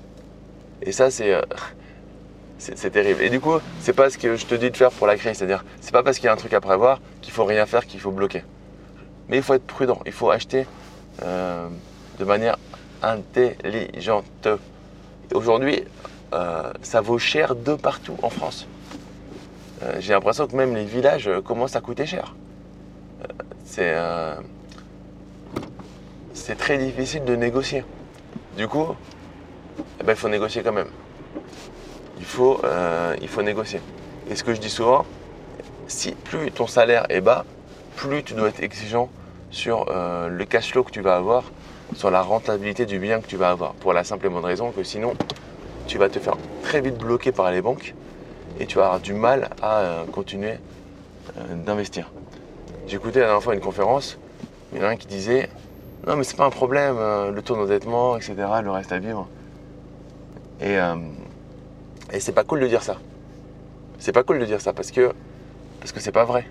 [0.86, 1.34] Et ça, c'est.
[1.34, 1.41] Euh,
[2.58, 3.21] c'est terrible.
[3.21, 5.38] Et du coup, c'est pas ce que je te dis de faire pour la crise.
[5.38, 7.86] C'est-à-dire, c'est pas parce qu'il y a un truc à prévoir qu'il faut rien faire,
[7.86, 8.43] qu'il faut bloquer.
[9.28, 10.00] Mais il faut être prudent.
[10.06, 10.65] Il faut acheter
[11.21, 11.67] euh,
[12.17, 12.58] de manière
[13.04, 14.48] intelligente.
[15.34, 15.84] Aujourd'hui,
[16.34, 18.67] euh, ça vaut cher de partout en France.
[20.00, 22.34] J'ai l'impression que même les villages commencent à coûter cher
[26.45, 27.84] c'est très difficile de négocier.
[28.58, 28.88] Du coup,
[29.99, 30.89] eh ben, il faut négocier quand même.
[32.17, 33.81] Il faut, euh, il faut négocier.
[34.29, 35.05] Et ce que je dis souvent,
[35.88, 37.45] si plus ton salaire est bas,
[37.95, 39.09] plus tu dois être exigeant
[39.51, 41.43] sur euh, le cash flow que tu vas avoir,
[41.95, 43.73] sur la rentabilité du bien que tu vas avoir.
[43.73, 45.13] Pour la simple et bonne raison que sinon,
[45.88, 47.93] tu vas te faire très vite bloquer par les banques
[48.59, 50.55] et tu vas avoir du mal à continuer
[51.65, 52.09] d'investir.
[52.88, 54.17] J'écoutais la dernière fois une conférence,
[54.71, 55.49] il y en a un qui disait
[56.05, 59.27] Non, mais c'est pas un problème, euh, le taux d'endettement, etc., le reste à vivre.
[60.62, 60.96] Et, euh,
[62.12, 62.98] et c'est pas cool de dire ça.
[64.00, 65.13] C'est pas cool de dire ça parce que
[65.80, 66.46] parce que c'est pas vrai.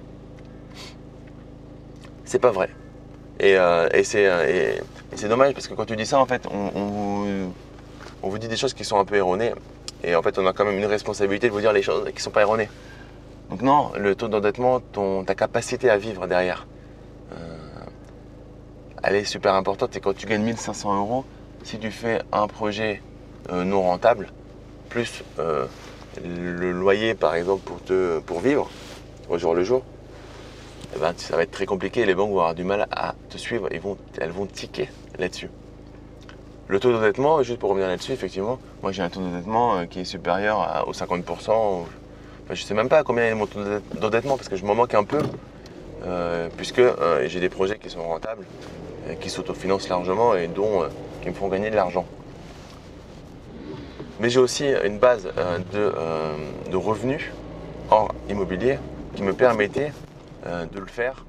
[2.25, 2.71] C'est pas vrai.
[3.41, 7.53] Et, euh, et c'est dommage parce que quand tu dis ça, en fait, on, vous,
[8.23, 9.53] on, vous, dit des choses qui sont un peu erronées.
[10.03, 12.23] Et en fait, on a quand même une responsabilité de vous dire les choses qui
[12.23, 12.69] sont pas erronées.
[13.51, 16.67] Donc non, le taux d'endettement, ta capacité à vivre derrière,
[17.33, 17.57] euh,
[19.03, 19.97] elle est super importante.
[19.97, 21.25] Et quand tu gagnes 1500 euros,
[21.63, 23.14] si tu fais un projet euh,
[23.51, 24.29] non rentable,
[24.89, 25.67] plus euh,
[26.25, 27.71] le loyer par exemple
[28.27, 28.71] pour, vivre
[29.29, 29.83] au jour le jour,
[30.95, 32.07] eh ben, ça va être très compliqué.
[32.07, 33.69] Les banques vont avoir du mal à te suivre.
[33.73, 35.51] Ils vont, elles vont tiquer là-dessus.
[36.69, 40.05] Le taux d'endettement, juste pour revenir là-dessus, effectivement, moi j'ai un taux d'endettement qui est
[40.05, 41.85] supérieur aux 50%
[42.51, 43.61] je ne sais même pas combien est mon taux
[43.95, 45.21] d'endettement parce que je m'en manque un peu,
[46.05, 48.45] euh, puisque euh, j'ai des projets qui sont rentables,
[49.09, 50.85] euh, qui s'autofinancent largement et dont
[51.23, 52.05] qui me font gagner de l'argent.
[54.21, 55.29] Mais j'ai aussi une base
[55.73, 57.31] de, revenus
[57.91, 58.79] en immobilier
[59.15, 59.93] qui me permettait
[60.45, 61.25] de le faire.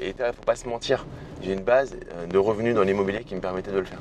[0.00, 1.06] et il ne faut pas se mentir,
[1.42, 1.96] j'ai une base
[2.28, 4.00] de revenus dans l'immobilier qui me permettait de le faire.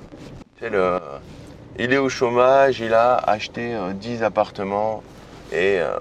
[1.77, 5.03] il est au chômage, il a acheté 10 appartements,
[5.53, 5.97] euh,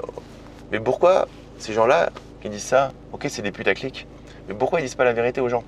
[0.70, 4.06] mais pourquoi ces gens-là qui disent ça, ok c'est des putaclics,
[4.48, 5.64] mais pourquoi ils disent pas la vérité aux gens?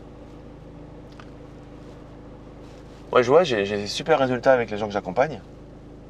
[3.12, 5.40] Moi je vois, j'ai des super résultats avec les gens que j'accompagne,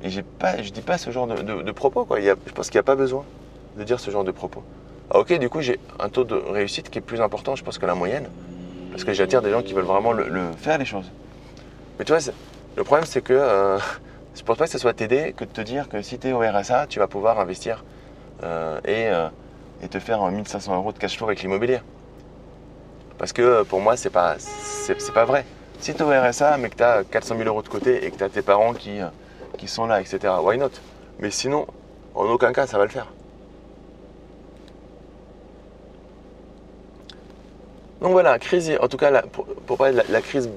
[0.05, 2.05] et je dis pas ce genre de, propos.
[2.05, 2.21] Quoi.
[2.21, 3.25] je pense qu'il n'y a pas besoin
[3.77, 4.63] de dire ce genre de propos.
[5.11, 7.79] Ah, ok, du coup j'ai un taux de réussite qui est plus important, je pense,
[7.79, 8.29] que la moyenne,
[8.91, 11.11] parce que j'attire des gens qui veulent vraiment le, faire les choses.
[11.99, 12.21] Mais tu vois,
[12.77, 13.79] le problème c'est que euh,
[14.35, 16.33] je pense pas que ce soit t'aider que de te dire que si tu es
[16.33, 17.83] au RSA, tu vas pouvoir investir
[18.43, 19.29] euh, euh,
[19.83, 21.81] et, te faire 1500 euros de cash flow avec l'immobilier.
[23.17, 25.47] Parce que pour moi, c'est pas, c'est, pas vrai.
[25.79, 28.11] Si tu es au RSA, mais que tu as 400 000 euros de côté et
[28.11, 29.01] que tu as tes parents qui,
[29.57, 30.71] qui sont là, etc., why not?
[31.19, 31.67] Mais sinon,
[32.15, 33.07] en aucun cas, ça va le faire.
[38.01, 40.51] Donc voilà, crise, en tout cas, pour, parler de la, crise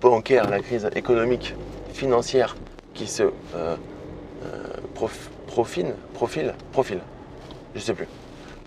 [0.00, 1.54] bancaire, la crise économique,
[1.92, 2.56] financière
[2.94, 3.76] qui se euh, euh,
[5.44, 7.00] profile, profile, profile,
[7.74, 8.08] je sais plus.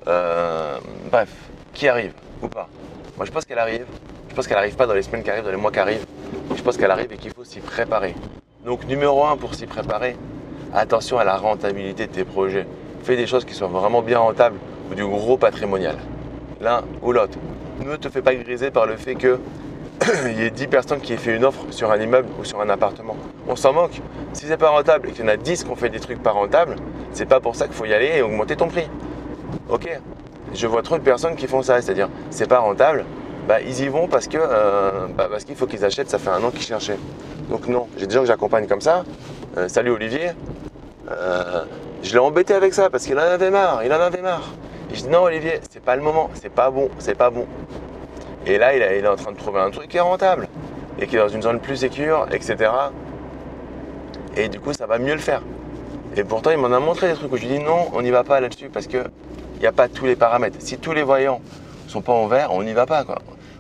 [0.08, 0.78] Euh,
[1.10, 1.30] bref,
[1.74, 2.70] qui arrive ou pas?
[3.18, 3.86] Moi je pense qu'elle arrive.
[4.30, 6.06] Je pense qu'elle arrive pas dans les semaines qui arrivent, dans les mois qui arrivent.
[6.56, 8.14] Je pense qu'elle arrive et qu'il faut s'y préparer.
[8.66, 10.18] Donc numéro un pour s'y préparer,
[10.74, 12.66] attention à la rentabilité de tes projets.
[13.04, 14.58] Fais des choses qui soient vraiment bien rentables
[14.92, 15.96] ou du gros patrimonial.
[16.60, 17.38] L'un ou l'autre
[17.86, 19.38] ne te fais pas griser par le fait qu'il
[20.38, 22.70] y ait 10 personnes qui aient fait une offre sur un immeuble ou sur un
[22.70, 23.16] appartement.
[23.48, 24.02] On s'en moque.
[24.34, 26.22] Si c'est pas rentable et qu'il y en a 10 qui ont fait des trucs
[26.22, 26.76] pas rentables,
[27.14, 28.90] c'est pas pour ça qu'il faut y aller et augmenter ton prix.
[29.70, 29.88] Ok.
[30.54, 33.06] Je vois trop de personnes qui font ça, c'est-à-dire c'est pas rentable,
[33.48, 36.30] bah, ils y vont parce que euh, bah, parce qu'il faut qu'ils achètent, ça fait
[36.30, 37.00] un an qu'ils cherchaient.
[37.50, 39.06] Donc non, j'ai des gens que j'accompagne comme ça.
[39.58, 40.32] Euh, salut Olivier.
[41.10, 41.64] Euh,
[42.04, 44.50] je l'ai embêté avec ça parce qu'il en avait marre, il en avait marre.
[44.92, 47.46] Et je dis non Olivier, c'est pas le moment, c'est pas bon, c'est pas bon.
[48.46, 50.48] Et là, il, est en train de trouver un truc qui est rentable
[51.00, 52.72] et qui est dans une zone plus sécure, etc.
[54.36, 55.42] Et du coup, ça va mieux le faire.
[56.18, 58.12] Et pourtant, il m'en a montré des trucs où je lui dis non, on n'y
[58.12, 59.04] va pas là-dessus parce qu'il
[59.62, 60.58] n'y a pas tous les paramètres.
[60.60, 61.42] Si tous les voyants
[61.88, 63.04] sont pas en vert, on n'y va pas.
[63.04, 63.20] Quoi.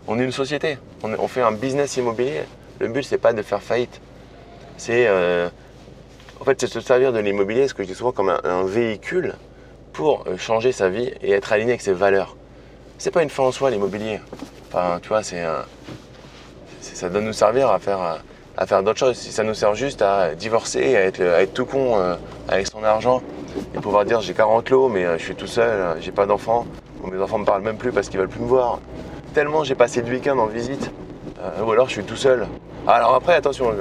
[0.10, 2.43] On est une société, on, fait un business immobilier.
[2.80, 4.00] Le but, c'est pas de faire faillite.
[4.78, 5.50] C'est euh,
[6.39, 9.34] en fait, c'est se servir de l'immobilier, ce que je dis souvent, comme un véhicule
[9.91, 12.38] pour euh, changer sa vie et être aligné avec ses valeurs.
[12.98, 14.22] C'est pas une fin en soi l'immobilier.
[15.02, 15.43] Tu vois, c'est
[16.82, 19.17] ça doit nous servir à faire d'autres choses.
[19.17, 22.15] Si ça nous sert juste à divorcer, à être, tout con euh,
[22.48, 23.22] avec son argent
[23.76, 26.65] et pouvoir dire j'ai 40 lots mais je suis tout seul, j'ai pas d'enfants,
[27.04, 28.80] mes enfants me parlent même plus parce qu'ils veulent plus me voir.
[29.38, 30.89] Tellement j'ai passé le week-end en visite,
[31.63, 32.47] ou alors je suis tout seul.
[32.88, 33.71] Alors après attention,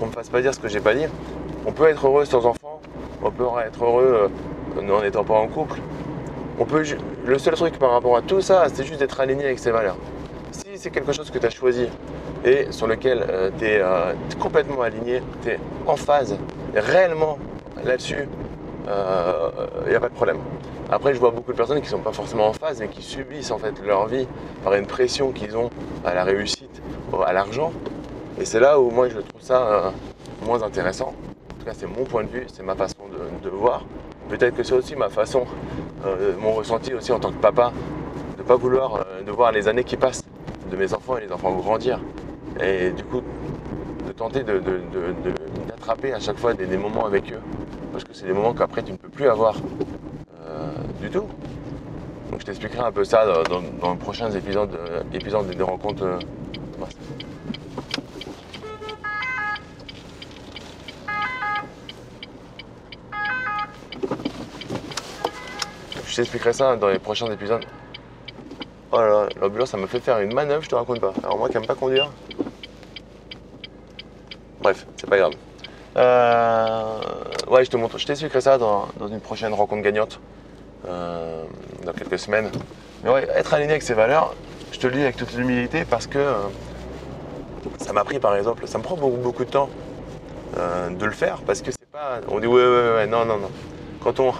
[0.00, 1.04] qu'on me fasse pas dire ce que j'ai pas dit.
[1.66, 2.80] On peut être heureux sans enfants,
[3.22, 4.30] on peut être heureux
[4.80, 5.78] nous en étant pas en couple.
[6.58, 6.82] On peut,
[7.26, 9.98] le seul truc par rapport à tout ça, c'est juste d'être aligné avec ses valeurs.
[10.52, 11.86] Si c'est quelque chose que tu as choisi
[12.42, 16.38] et sur lequel euh, tu es, euh, complètement aligné, tu es en phase,
[16.74, 17.36] réellement
[17.84, 18.26] là-dessus,
[18.84, 19.50] il euh,
[19.90, 20.38] n'y a pas de problème.
[20.92, 23.02] Après, je vois beaucoup de personnes qui ne sont pas forcément en phase, mais qui
[23.02, 24.26] subissent en fait leur vie
[24.62, 25.70] par une pression qu'ils ont
[26.04, 26.82] à la réussite,
[27.26, 27.72] à l'argent.
[28.38, 29.92] Et c'est là où moi je trouve ça
[30.44, 31.14] moins intéressant.
[31.54, 33.04] En tout cas, c'est mon point de vue, c'est ma façon
[33.42, 33.84] de voir.
[34.28, 35.44] Peut-être que c'est aussi ma façon,
[36.06, 37.72] euh, mon ressenti aussi en tant que papa,
[38.36, 40.24] de ne pas vouloir euh, de voir les années qui passent
[40.70, 42.00] de mes enfants et les enfants grandir.
[42.62, 43.22] Et du coup,
[44.06, 44.42] de tenter
[45.68, 47.40] d'attraper à chaque fois des, moments avec eux.
[47.92, 49.60] Parce que c'est des moments qu'après tu ne peux plus avoir euh,
[51.02, 51.26] du tout.
[52.30, 54.78] Donc je t'expliquerai un peu ça dans, dans, les prochains épisodes,
[55.12, 56.18] épisodes des rencontres.
[66.06, 67.64] Je t'expliquerai ça dans les prochains épisodes.
[68.92, 71.14] Oh là là, l'ambulance, ça me fait faire une manœuvre, je te raconte pas.
[71.22, 72.10] Alors moi qui aime pas conduire.
[74.60, 75.32] Bref, c'est pas grave.
[75.96, 77.00] Euh,
[77.48, 80.20] ouais, je te montre, je t'expliquerai ça dans, une prochaine rencontre gagnante.
[80.88, 81.44] Euh,
[81.84, 82.50] dans quelques semaines.
[83.04, 84.34] Mais ouais, être aligné avec ses valeurs,
[84.72, 86.34] je te le dis avec toute l'humilité parce que euh,
[87.78, 89.70] ça m'a pris par exemple, ça me prend beaucoup, beaucoup de temps
[90.56, 92.20] de le faire parce que c'est pas.
[92.28, 93.50] On dit ouais, ouais, ouais, non, non, non.
[94.02, 94.34] Quand on,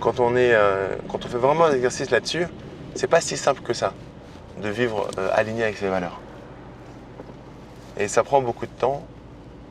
[0.00, 2.46] quand on, est, euh, quand on fait vraiment un exercice là-dessus,
[2.94, 3.92] c'est pas si simple que ça
[4.62, 6.20] de vivre euh, aligné avec ses valeurs.
[7.96, 9.02] Et ça prend beaucoup de temps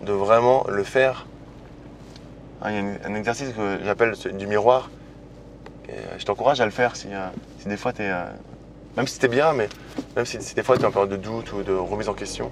[0.04, 1.28] de vraiment le faire.
[2.62, 4.90] Ah, il y a un exercice que j'appelle du miroir.
[5.90, 7.08] Euh, je t'encourage à le faire si,
[7.66, 8.12] des fois tu es.
[8.96, 9.70] même si es bien, mais
[10.16, 12.52] même si, des fois tu es en période de doute ou de remise en question.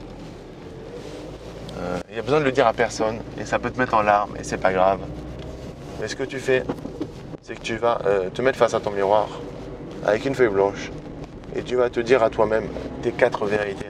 [2.10, 4.02] Il y a besoin de le dire à personne et ça peut te mettre en
[4.02, 5.00] larmes et c'est pas grave.
[6.00, 6.64] Mais ce que tu fais,
[7.42, 9.28] c'est que tu vas euh, te mettre face à ton miroir
[10.06, 10.92] avec une feuille blanche
[11.56, 12.68] et tu vas te dire à toi-même
[13.02, 13.90] tes quatre vérités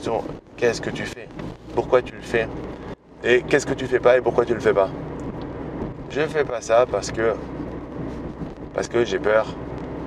[0.00, 0.22] sur
[0.56, 1.28] qu'est-ce que tu fais,
[1.74, 2.46] pourquoi tu le fais
[3.24, 4.90] et qu'est-ce que tu fais pas et pourquoi tu le fais pas.
[6.10, 7.34] Je ne fais pas ça parce que
[8.76, 9.46] parce que j'ai peur,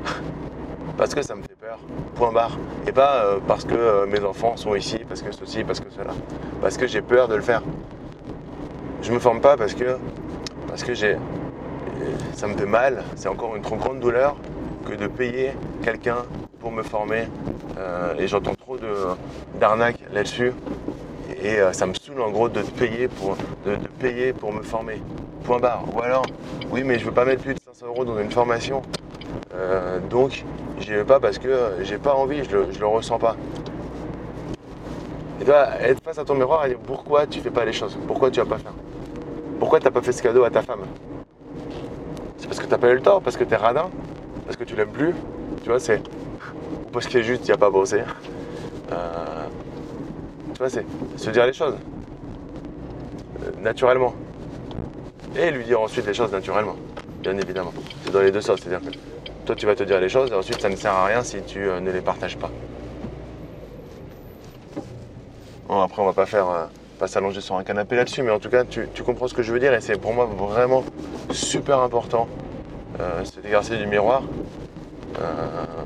[0.97, 1.79] parce que ça me fait peur,
[2.13, 2.55] point barre,
[2.85, 5.89] et pas euh, parce que euh, mes enfants sont ici, parce que ceci, parce que
[5.89, 6.13] cela,
[6.61, 7.63] parce que j'ai peur de le faire.
[9.01, 9.97] Je me forme pas parce que
[10.67, 11.17] parce que j'ai
[12.33, 14.35] ça me fait mal, c'est encore une trop grande douleur
[14.85, 15.51] que de payer
[15.83, 16.17] quelqu'un
[16.59, 17.23] pour me former.
[17.77, 18.77] Euh, et j'entends trop
[19.59, 20.53] d'arnaques là-dessus.
[21.41, 25.01] Et ça me saoule en gros de payer pour, de, payer pour me former.
[25.43, 25.85] Point barre.
[25.95, 26.25] Ou alors,
[26.71, 28.81] oui, mais je veux pas mettre plus de 500 euros dans une formation.
[29.53, 30.43] Euh, donc,
[30.79, 33.37] j'y vais pas parce que j'ai pas envie, je le, le ressens pas.
[35.39, 37.97] Et toi, être face à ton miroir et dire pourquoi tu fais pas les choses,
[38.05, 38.73] pourquoi tu vas pas faire,
[39.59, 40.81] pourquoi tu n'as pas fait ce cadeau à ta femme,
[42.43, 43.89] parce que t'as pas eu le temps, parce que t'es radin,
[44.45, 45.13] parce que tu l'aimes plus.
[45.63, 45.99] Tu vois, c'est.
[45.99, 48.01] Ou parce est juste, il n'y a pas bossé.
[48.91, 49.45] Euh,
[50.53, 51.75] tu vois, c'est se dire les choses.
[53.41, 54.13] Euh, naturellement.
[55.37, 56.75] Et lui dire ensuite les choses naturellement.
[57.21, 57.73] Bien évidemment.
[58.05, 58.59] C'est dans les deux sens.
[58.61, 58.95] C'est-à-dire que
[59.45, 61.41] toi, tu vas te dire les choses et ensuite, ça ne sert à rien si
[61.41, 62.51] tu euh, ne les partages pas.
[65.67, 66.49] Bon, après, on va pas faire.
[66.49, 66.65] euh,
[66.99, 69.51] pas s'allonger sur un canapé là-dessus, mais en tout cas, tu, comprends ce que je
[69.53, 70.83] veux dire et c'est pour moi vraiment
[71.31, 72.27] super important
[72.99, 74.21] euh, cet exercice du miroir.
[75.17, 75.23] Euh,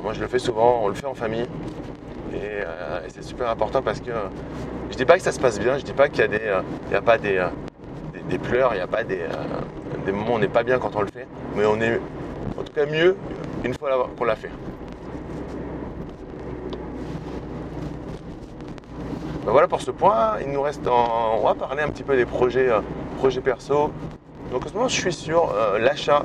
[0.01, 1.45] moi, je le fais souvent, on le fait en famille
[2.33, 2.63] et,
[3.09, 4.11] c'est super important parce que
[4.89, 6.95] je dis pas que ça se passe bien, je dis pas qu'il y a des,
[6.95, 7.45] a pas des,
[8.27, 9.19] des, pleurs, il n'y a pas des,
[10.05, 11.99] des moments on n'est pas bien quand on le fait, mais on est
[12.57, 13.15] en tout cas mieux
[13.63, 14.51] une fois qu'on l'a fait.
[19.45, 20.37] Ben voilà pour ce point.
[20.41, 21.37] Il nous reste en...
[21.37, 22.79] On va parler un petit peu des projets, euh,
[23.17, 23.91] projets perso.
[24.51, 26.23] Donc en ce moment, je suis sur euh, l'achat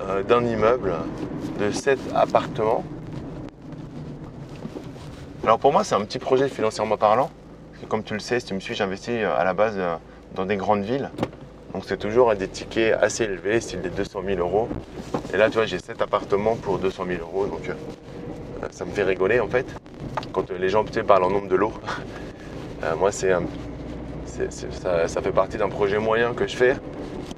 [0.00, 0.94] euh, d'un immeuble
[1.60, 2.82] de 7 appartements.
[5.44, 7.30] Alors pour moi, c'est un petit projet financièrement parlant.
[7.70, 9.78] Parce que comme tu le sais, si tu me suis, j'investis à la base
[10.34, 11.10] dans des grandes villes.
[11.76, 14.66] Donc c'est toujours à des tickets assez élevés, style des 200 000 euros.
[15.34, 17.44] Et là, tu vois, j'ai 7 appartements pour 200 000 euros.
[17.44, 17.74] Donc euh,
[18.70, 19.66] ça me fait rigoler en fait.
[20.32, 21.74] Quand euh, les gens parlent en nombre de lots.
[22.84, 23.32] Euh, moi, c'est,
[24.26, 26.76] ça, ça fait partie d'un projet moyen que je fais.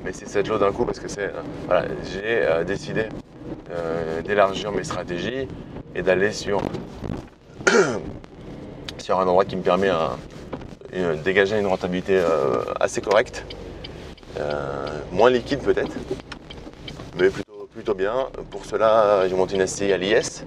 [0.05, 1.31] Mais c'est 7 lots d'un coup parce que c'est,
[2.13, 3.05] j'ai décidé
[4.27, 5.47] d'élargir mes stratégies
[5.95, 6.61] et d'aller sur,
[8.99, 9.91] sur un endroit qui me permet
[10.93, 12.21] de dégager une rentabilité
[12.81, 13.45] assez correcte.
[14.39, 15.93] Euh, moins liquide peut-être,
[17.19, 18.29] mais plutôt, plutôt bien.
[18.51, 20.45] Pour cela, j'ai monté une SCI à l'IS.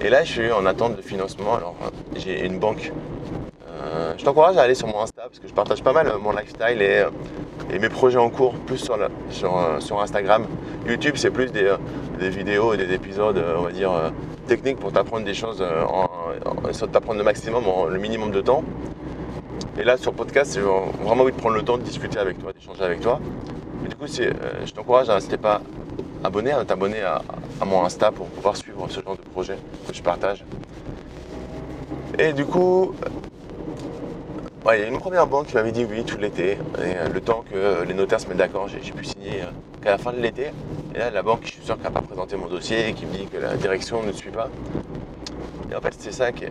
[0.00, 1.54] Et là, je suis en attente de financement.
[1.56, 1.74] Alors,
[2.16, 2.92] j'ai une banque.
[3.68, 6.18] Euh, je t'encourage à aller sur mon Insta parce que je partage pas mal euh,
[6.18, 7.04] mon lifestyle et,
[7.78, 10.46] mes projets en cours, plus sur, Instagram.
[10.86, 11.68] YouTube, c'est plus des,
[12.30, 13.90] vidéos et des épisodes, on va dire,
[14.46, 16.08] techniques pour t'apprendre des choses, en,
[16.46, 18.62] en, t'apprendre le maximum en le minimum de temps.
[19.78, 22.52] Et là, sur podcast, j'ai vraiment envie de prendre le temps de discuter avec toi,
[22.52, 23.20] d'échanger avec toi.
[23.84, 24.32] Et du coup, euh,
[24.64, 25.60] je t'encourage à, si pas
[26.24, 27.20] abonné, à t'abonner à,
[27.64, 30.44] mon Insta pour pouvoir suivre ce genre de projet que je partage.
[32.18, 32.94] Et du coup,
[34.72, 36.58] il y a une première banque qui m'avait dit oui tout l'été.
[36.78, 39.50] Euh, le temps que les notaires se mettent d'accord, j'ai pu signer euh,
[39.82, 40.52] qu'à la fin de l'été.
[40.94, 43.04] Et là, la banque, je suis sûr qu'elle n'a pas présenté mon dossier et qui
[43.04, 44.48] me dit que la direction ne suit pas.
[45.70, 46.46] Et en fait, c'est ça que.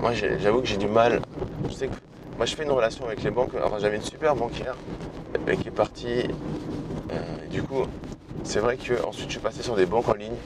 [0.00, 1.20] moi, j'avoue que j'ai du mal.
[1.68, 1.94] Je sais que
[2.40, 3.50] moi, je fais une relation avec les banques.
[3.82, 4.74] J'avais une super banquière
[5.46, 6.22] euh, qui est partie.
[7.12, 7.82] Euh, du coup,
[8.44, 10.38] c'est vrai que ensuite, je suis passé sur des banques en ligne.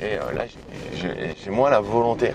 [0.00, 0.46] Et euh, là,
[0.96, 2.32] j'ai- moins la volonté.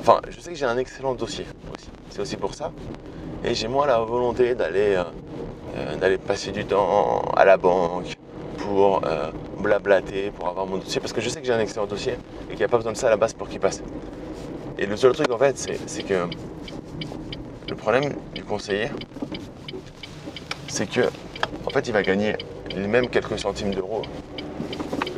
[0.00, 1.88] Enfin, je sais que j'ai un excellent dossier aussi.
[2.10, 2.72] C'est aussi pour ça.
[3.44, 5.00] Et j'ai moins la volonté d'aller
[6.00, 8.18] d'aller passer du temps à la banque
[8.56, 9.02] pour
[9.60, 11.00] blablater, pour avoir mon dossier.
[11.00, 12.14] Parce que je sais que j'ai un excellent dossier
[12.46, 13.84] et qu'il n'y a pas besoin de ça à la base pour qu'il passe.
[14.80, 15.56] Et le seul truc en fait,
[15.86, 16.24] c'est que
[17.68, 18.88] le problème du conseiller,
[20.68, 21.02] c'est que
[21.66, 22.34] en fait, il va gagner
[22.76, 24.02] même quelques centimes d'euros.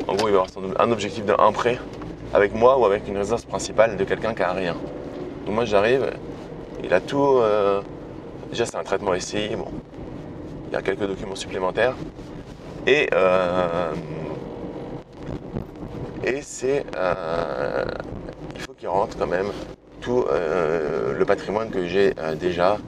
[0.09, 1.79] En gros, il va avoir son- un objectif d'un prêt
[2.35, 4.75] avec moi ou avec une résidence principale de quelqu'un qui a rien.
[5.47, 6.11] Donc moi, j'arrive,
[6.83, 7.39] il a tout.
[7.39, 7.83] euh,
[8.51, 9.69] déjà, c'est un traitement SCI, bon,
[10.69, 11.95] il y a quelques documents supplémentaires.
[12.87, 13.93] Et, euh,
[16.25, 16.85] et c'est.
[16.97, 17.85] euh,
[18.55, 19.53] il faut qu'il rentre quand même
[20.01, 22.79] tout euh, le patrimoine que j'ai euh, déjà.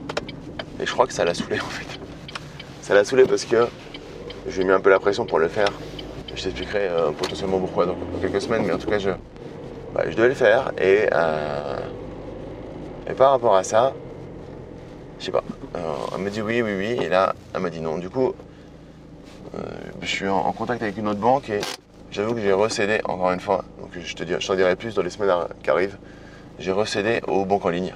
[0.79, 1.99] Et je crois que ça l'a saoulé en fait.
[2.81, 3.67] Ça l'a saoulé parce que
[4.47, 5.69] j'ai mis un peu la pression pour le faire.
[6.35, 10.15] Je t'expliquerai euh, potentiellement pourquoi dans quelques semaines, mais en tout cas, je, ouais, je
[10.15, 10.71] devais le faire.
[10.81, 11.03] Et,
[13.09, 13.93] et par rapport à ça,
[15.19, 15.43] je sais pas.
[16.15, 17.97] Elle m'a dit oui, oui, oui, et là, elle m'a dit non.
[17.99, 18.33] Du coup,
[20.01, 21.59] je suis en, contact avec une autre banque et
[22.11, 25.03] j'avoue que j'ai recédé, encore une fois, donc je te je t'en dirai plus dans
[25.03, 25.31] les semaines
[25.63, 25.97] qui arrivent,
[26.59, 27.93] j'ai recédé aux banques en ligne.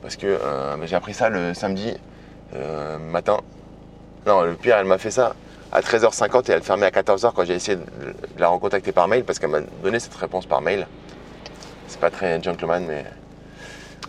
[0.00, 1.94] Parce que euh, j'ai appris ça le samedi
[2.54, 3.38] euh, matin.
[4.26, 5.34] Non, le pire, elle m'a fait ça
[5.70, 9.24] à 13h50 et elle fermait à 14h quand j'ai essayé de la recontacter par mail
[9.24, 10.86] parce qu'elle m'a donné cette réponse par mail.
[11.86, 13.04] C'est pas très gentleman, mais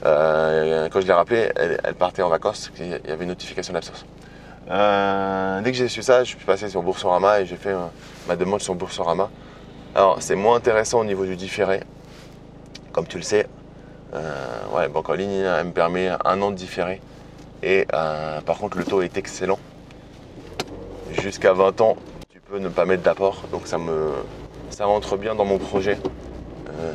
[0.05, 4.05] euh, quand je l'ai rappelé, elle, partait en vacances, il y avait une notification d'absence.
[4.67, 7.75] Dès que j'ai su ça, je suis passé sur Boursorama et j'ai fait
[8.27, 9.29] ma demande sur Boursorama.
[9.95, 11.81] Alors, c'est moins intéressant au niveau du différé,
[12.91, 13.47] comme tu le sais.
[14.13, 17.01] Euh, ouais, banque en ligne, elle me permet un an de différé.
[17.63, 19.59] Et euh, par contre, le taux est excellent.
[21.11, 21.95] Jusqu'à 20 ans,
[22.29, 23.43] tu peux ne pas mettre d'apport.
[23.51, 24.11] Donc ça me
[24.69, 25.97] ça rentre bien dans mon projet.
[26.69, 26.93] Euh,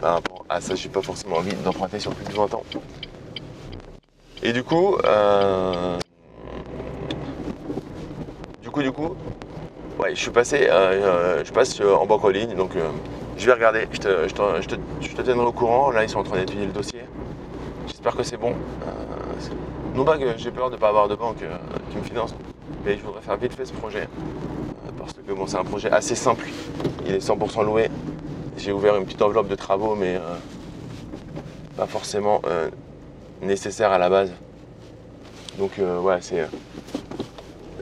[0.00, 2.62] par rapport à ça, j'ai pas forcément envie d'emprunter sur plus de 20 ans.
[4.42, 4.96] Et du coup,
[8.62, 9.16] du coup, du coup,
[9.98, 12.72] Ouais, je suis passé, je passe en banque en ligne, donc
[13.36, 15.90] je vais regarder, je te, tiendrai au courant.
[15.90, 17.00] Là, ils sont en train d'étudier le dossier.
[17.86, 18.54] J'espère que c'est bon.
[19.94, 21.44] non pas que j'ai peur de ne pas avoir de banque
[21.90, 22.34] qui me finance,
[22.84, 24.08] mais je voudrais faire vite fait ce projet.
[24.98, 26.46] parce que bon, c'est un projet assez simple.
[27.06, 27.88] Il est 100% loué.
[28.56, 30.20] J'ai ouvert une petite enveloppe de travaux, mais
[31.76, 32.40] pas forcément
[33.42, 34.32] nécessaire à la base.
[35.58, 36.18] Donc euh, ouais,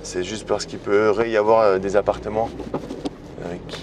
[0.03, 2.49] c'est, juste parce qu'il peut y avoir euh, des appartements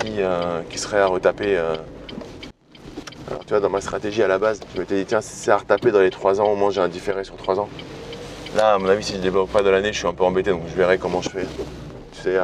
[0.06, 1.58] euh, qui, seraient à retaper.
[1.58, 5.58] Alors tu vois, dans ma stratégie à la base, je m'étais dit tiens, c'est à
[5.58, 7.70] retaper dans les 3 ans, au moins j'ai un différé sur 3 ans.
[8.56, 10.26] Là, à mon avis, si je ne développe pas de l'année, je suis un peu
[10.26, 11.46] embêté, donc je verrai comment je fais.
[12.14, 12.38] Tu sais,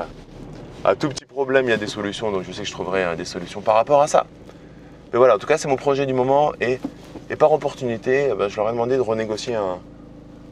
[0.85, 3.15] à, tout petit problème, il y a des solutions, donc je sais que je trouverai
[3.17, 4.25] des solutions par rapport à ça.
[5.11, 6.79] Mais voilà, en tout cas, c'est mon projet du moment et,
[7.35, 9.79] par opportunité, eh ben, je leur ai demandé de renégocier un,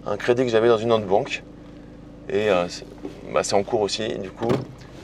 [0.05, 1.43] un crédit que j'avais dans une autre banque.
[2.29, 2.67] Et euh,
[3.33, 4.51] bah, c'est en cours aussi, du coup.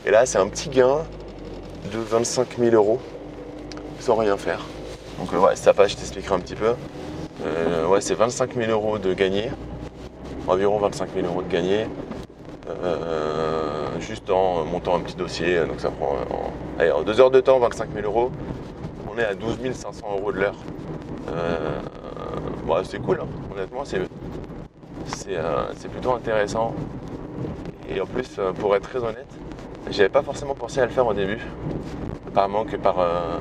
[0.05, 0.99] Et là, c'est un petit gain
[1.91, 2.99] de 25 000 euros
[3.99, 4.59] sans rien faire.
[5.19, 6.73] Donc, euh, ouais, ça passe, je t'expliquerai un petit peu.
[7.45, 9.51] Euh, ouais, c'est 25 000 euros de gagné,
[10.47, 11.87] environ 25 000 euros de gagné,
[13.99, 15.65] juste en montant un petit dossier.
[15.65, 16.15] Donc, ça prend
[16.79, 18.31] allez, en deux heures de temps, 25 000 euros.
[19.13, 20.55] On est à 12 500 euros de l'heure.
[22.83, 23.27] c'est cool, hein.
[23.53, 23.99] honnêtement, c'est
[25.29, 26.73] euh, c'est plutôt intéressant.
[27.89, 29.27] Et en plus, euh, pour être très honnête,
[29.89, 31.39] j'avais pas forcément pensé à le faire au début.
[32.33, 32.99] Par manque, par.
[32.99, 33.37] Euh,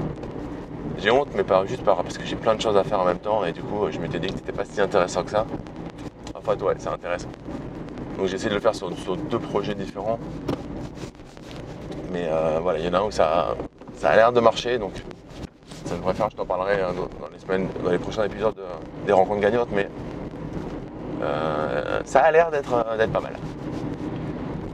[0.99, 3.05] j'ai honte, mais pas juste par, parce que j'ai plein de choses à faire en
[3.05, 5.47] même temps et du coup, je m'étais dit que c'était pas si intéressant que ça.
[6.35, 7.29] Enfin, ouais, c'est intéressant.
[8.19, 10.19] Donc j'ai essayé de le faire sur, deux projets différents.
[12.13, 12.29] Mais
[12.61, 13.55] voilà, il y en a un où ça,
[13.95, 14.93] ça a l'air de marcher, donc
[15.87, 18.57] ça devrait faire, je t'en parlerai dans les semaines, dans les prochains épisodes
[19.07, 19.89] des rencontres gagnantes, mais
[21.23, 23.37] euh, ça a l'air euh, d'être pas mal.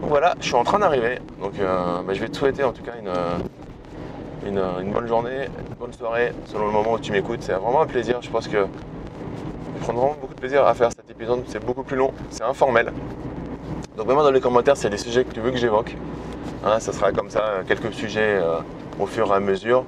[0.09, 1.19] Voilà, je suis en train d'arriver.
[1.41, 3.11] Donc euh, bah, je vais te souhaiter en tout cas une,
[4.49, 7.43] une, bonne journée, une bonne soirée, selon le moment où tu m'écoutes.
[7.43, 8.23] C'est vraiment un plaisir.
[8.23, 11.43] Je pense que je prends vraiment beaucoup de plaisir à faire cet épisode.
[11.49, 12.93] C'est beaucoup plus long, c'est informel.
[13.97, 15.97] Donc vraiment dans les commentaires s'il y a des sujets que tu veux que j'évoque.
[16.65, 18.41] Hein, ça sera comme ça, quelques sujets
[19.01, 19.85] au fur et à mesure.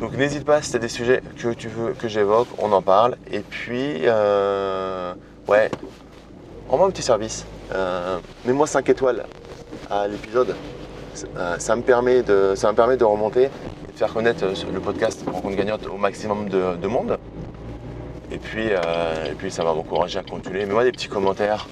[0.00, 2.82] Donc n'hésite pas si tu as des sujets que tu veux que j'évoque, on en
[2.82, 3.16] parle.
[3.32, 5.14] Et puis, euh,
[5.48, 5.70] ouais,
[6.68, 7.46] envoie un petit service.
[7.72, 9.24] Euh, mets-moi 5 étoiles
[9.90, 10.54] à l'épisode.
[11.36, 14.80] Euh, ça, me permet de, ça me permet de remonter et de faire connaître le
[14.80, 17.18] podcast Rencontre Gagnante au maximum de, monde.
[18.30, 20.66] Et puis, et puis ça va m'encourager à continuer.
[20.66, 21.66] Mets-moi des petits commentaires.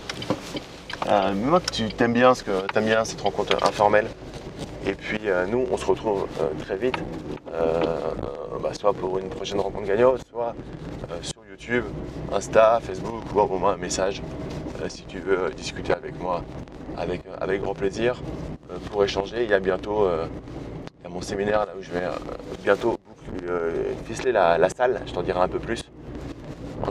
[1.06, 4.08] Mets-moi que tu t'aimes bien, ce que bien cette rencontre informelle.
[4.86, 6.26] Et puis nous, on se retrouve
[6.64, 6.96] très vite
[8.56, 10.54] euh, bah, soit pour une prochaine rencontre gagnante, soit
[11.10, 11.84] euh, sur YouTube,
[12.32, 16.42] Insta, Facebook ou envoie-moi un message euh, si tu veux discuter avec moi
[16.96, 18.22] avec, avec grand plaisir
[18.90, 19.44] pour échanger.
[19.44, 20.08] Il y a bientôt
[21.08, 22.04] mon séminaire là où je vais
[22.62, 22.98] bientôt
[24.06, 25.82] ficeler la, salle, je t'en dirai un peu plus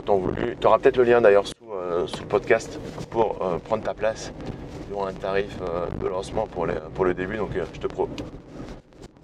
[0.06, 0.56] voulu.
[0.60, 1.54] Tu auras peut-être le lien d'ailleurs sous,
[2.06, 2.78] sous, le podcast
[3.10, 4.32] pour prendre ta place.
[4.88, 5.58] Ils ont un tarif
[6.00, 8.08] de lancement pour, pour le début, donc je te pro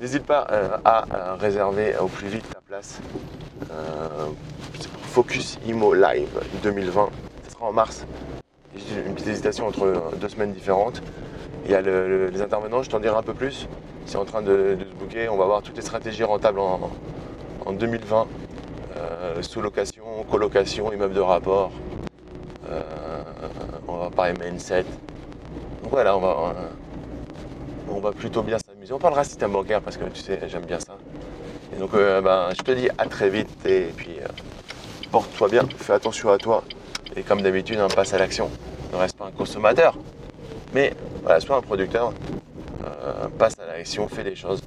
[0.02, 2.98] N'hésite pas euh, à euh, réserver au plus vite ta place.
[3.70, 4.26] Euh,
[5.12, 7.08] Focus Imo Live 2020.
[7.44, 8.04] Ce sera en mars.
[8.74, 11.02] Une petite hésitation entre deux semaines différentes.
[11.64, 13.68] Il y a les intervenants, je t'en dirai un peu plus.
[14.06, 15.28] C'est en train de, se booker.
[15.28, 16.90] On va voir toutes les stratégies rentables en,
[17.72, 18.26] 2020.
[19.40, 21.70] sous-location, colocation, immeuble de rapport.
[23.88, 24.84] on va parler mindset.
[25.82, 26.54] Donc voilà, on va,
[27.90, 28.58] on va plutôt bien
[28.92, 30.96] on parlera système bancaire parce que tu sais, j'aime bien ça.
[31.74, 34.26] Et donc, euh, ben, je te dis à très vite et puis euh,
[35.10, 36.62] porte-toi bien, fais attention à toi.
[37.16, 38.50] Et comme d'habitude, on passe à l'action.
[38.92, 39.96] Ne reste pas un consommateur,
[40.72, 40.94] mais
[41.40, 42.12] sois un producteur.
[42.84, 44.62] Euh, passe à l'action, fais des choses.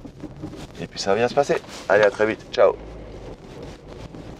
[0.80, 1.56] Et puis ça va bien se passer.
[1.88, 2.44] Allez, à très vite.
[2.52, 2.74] Ciao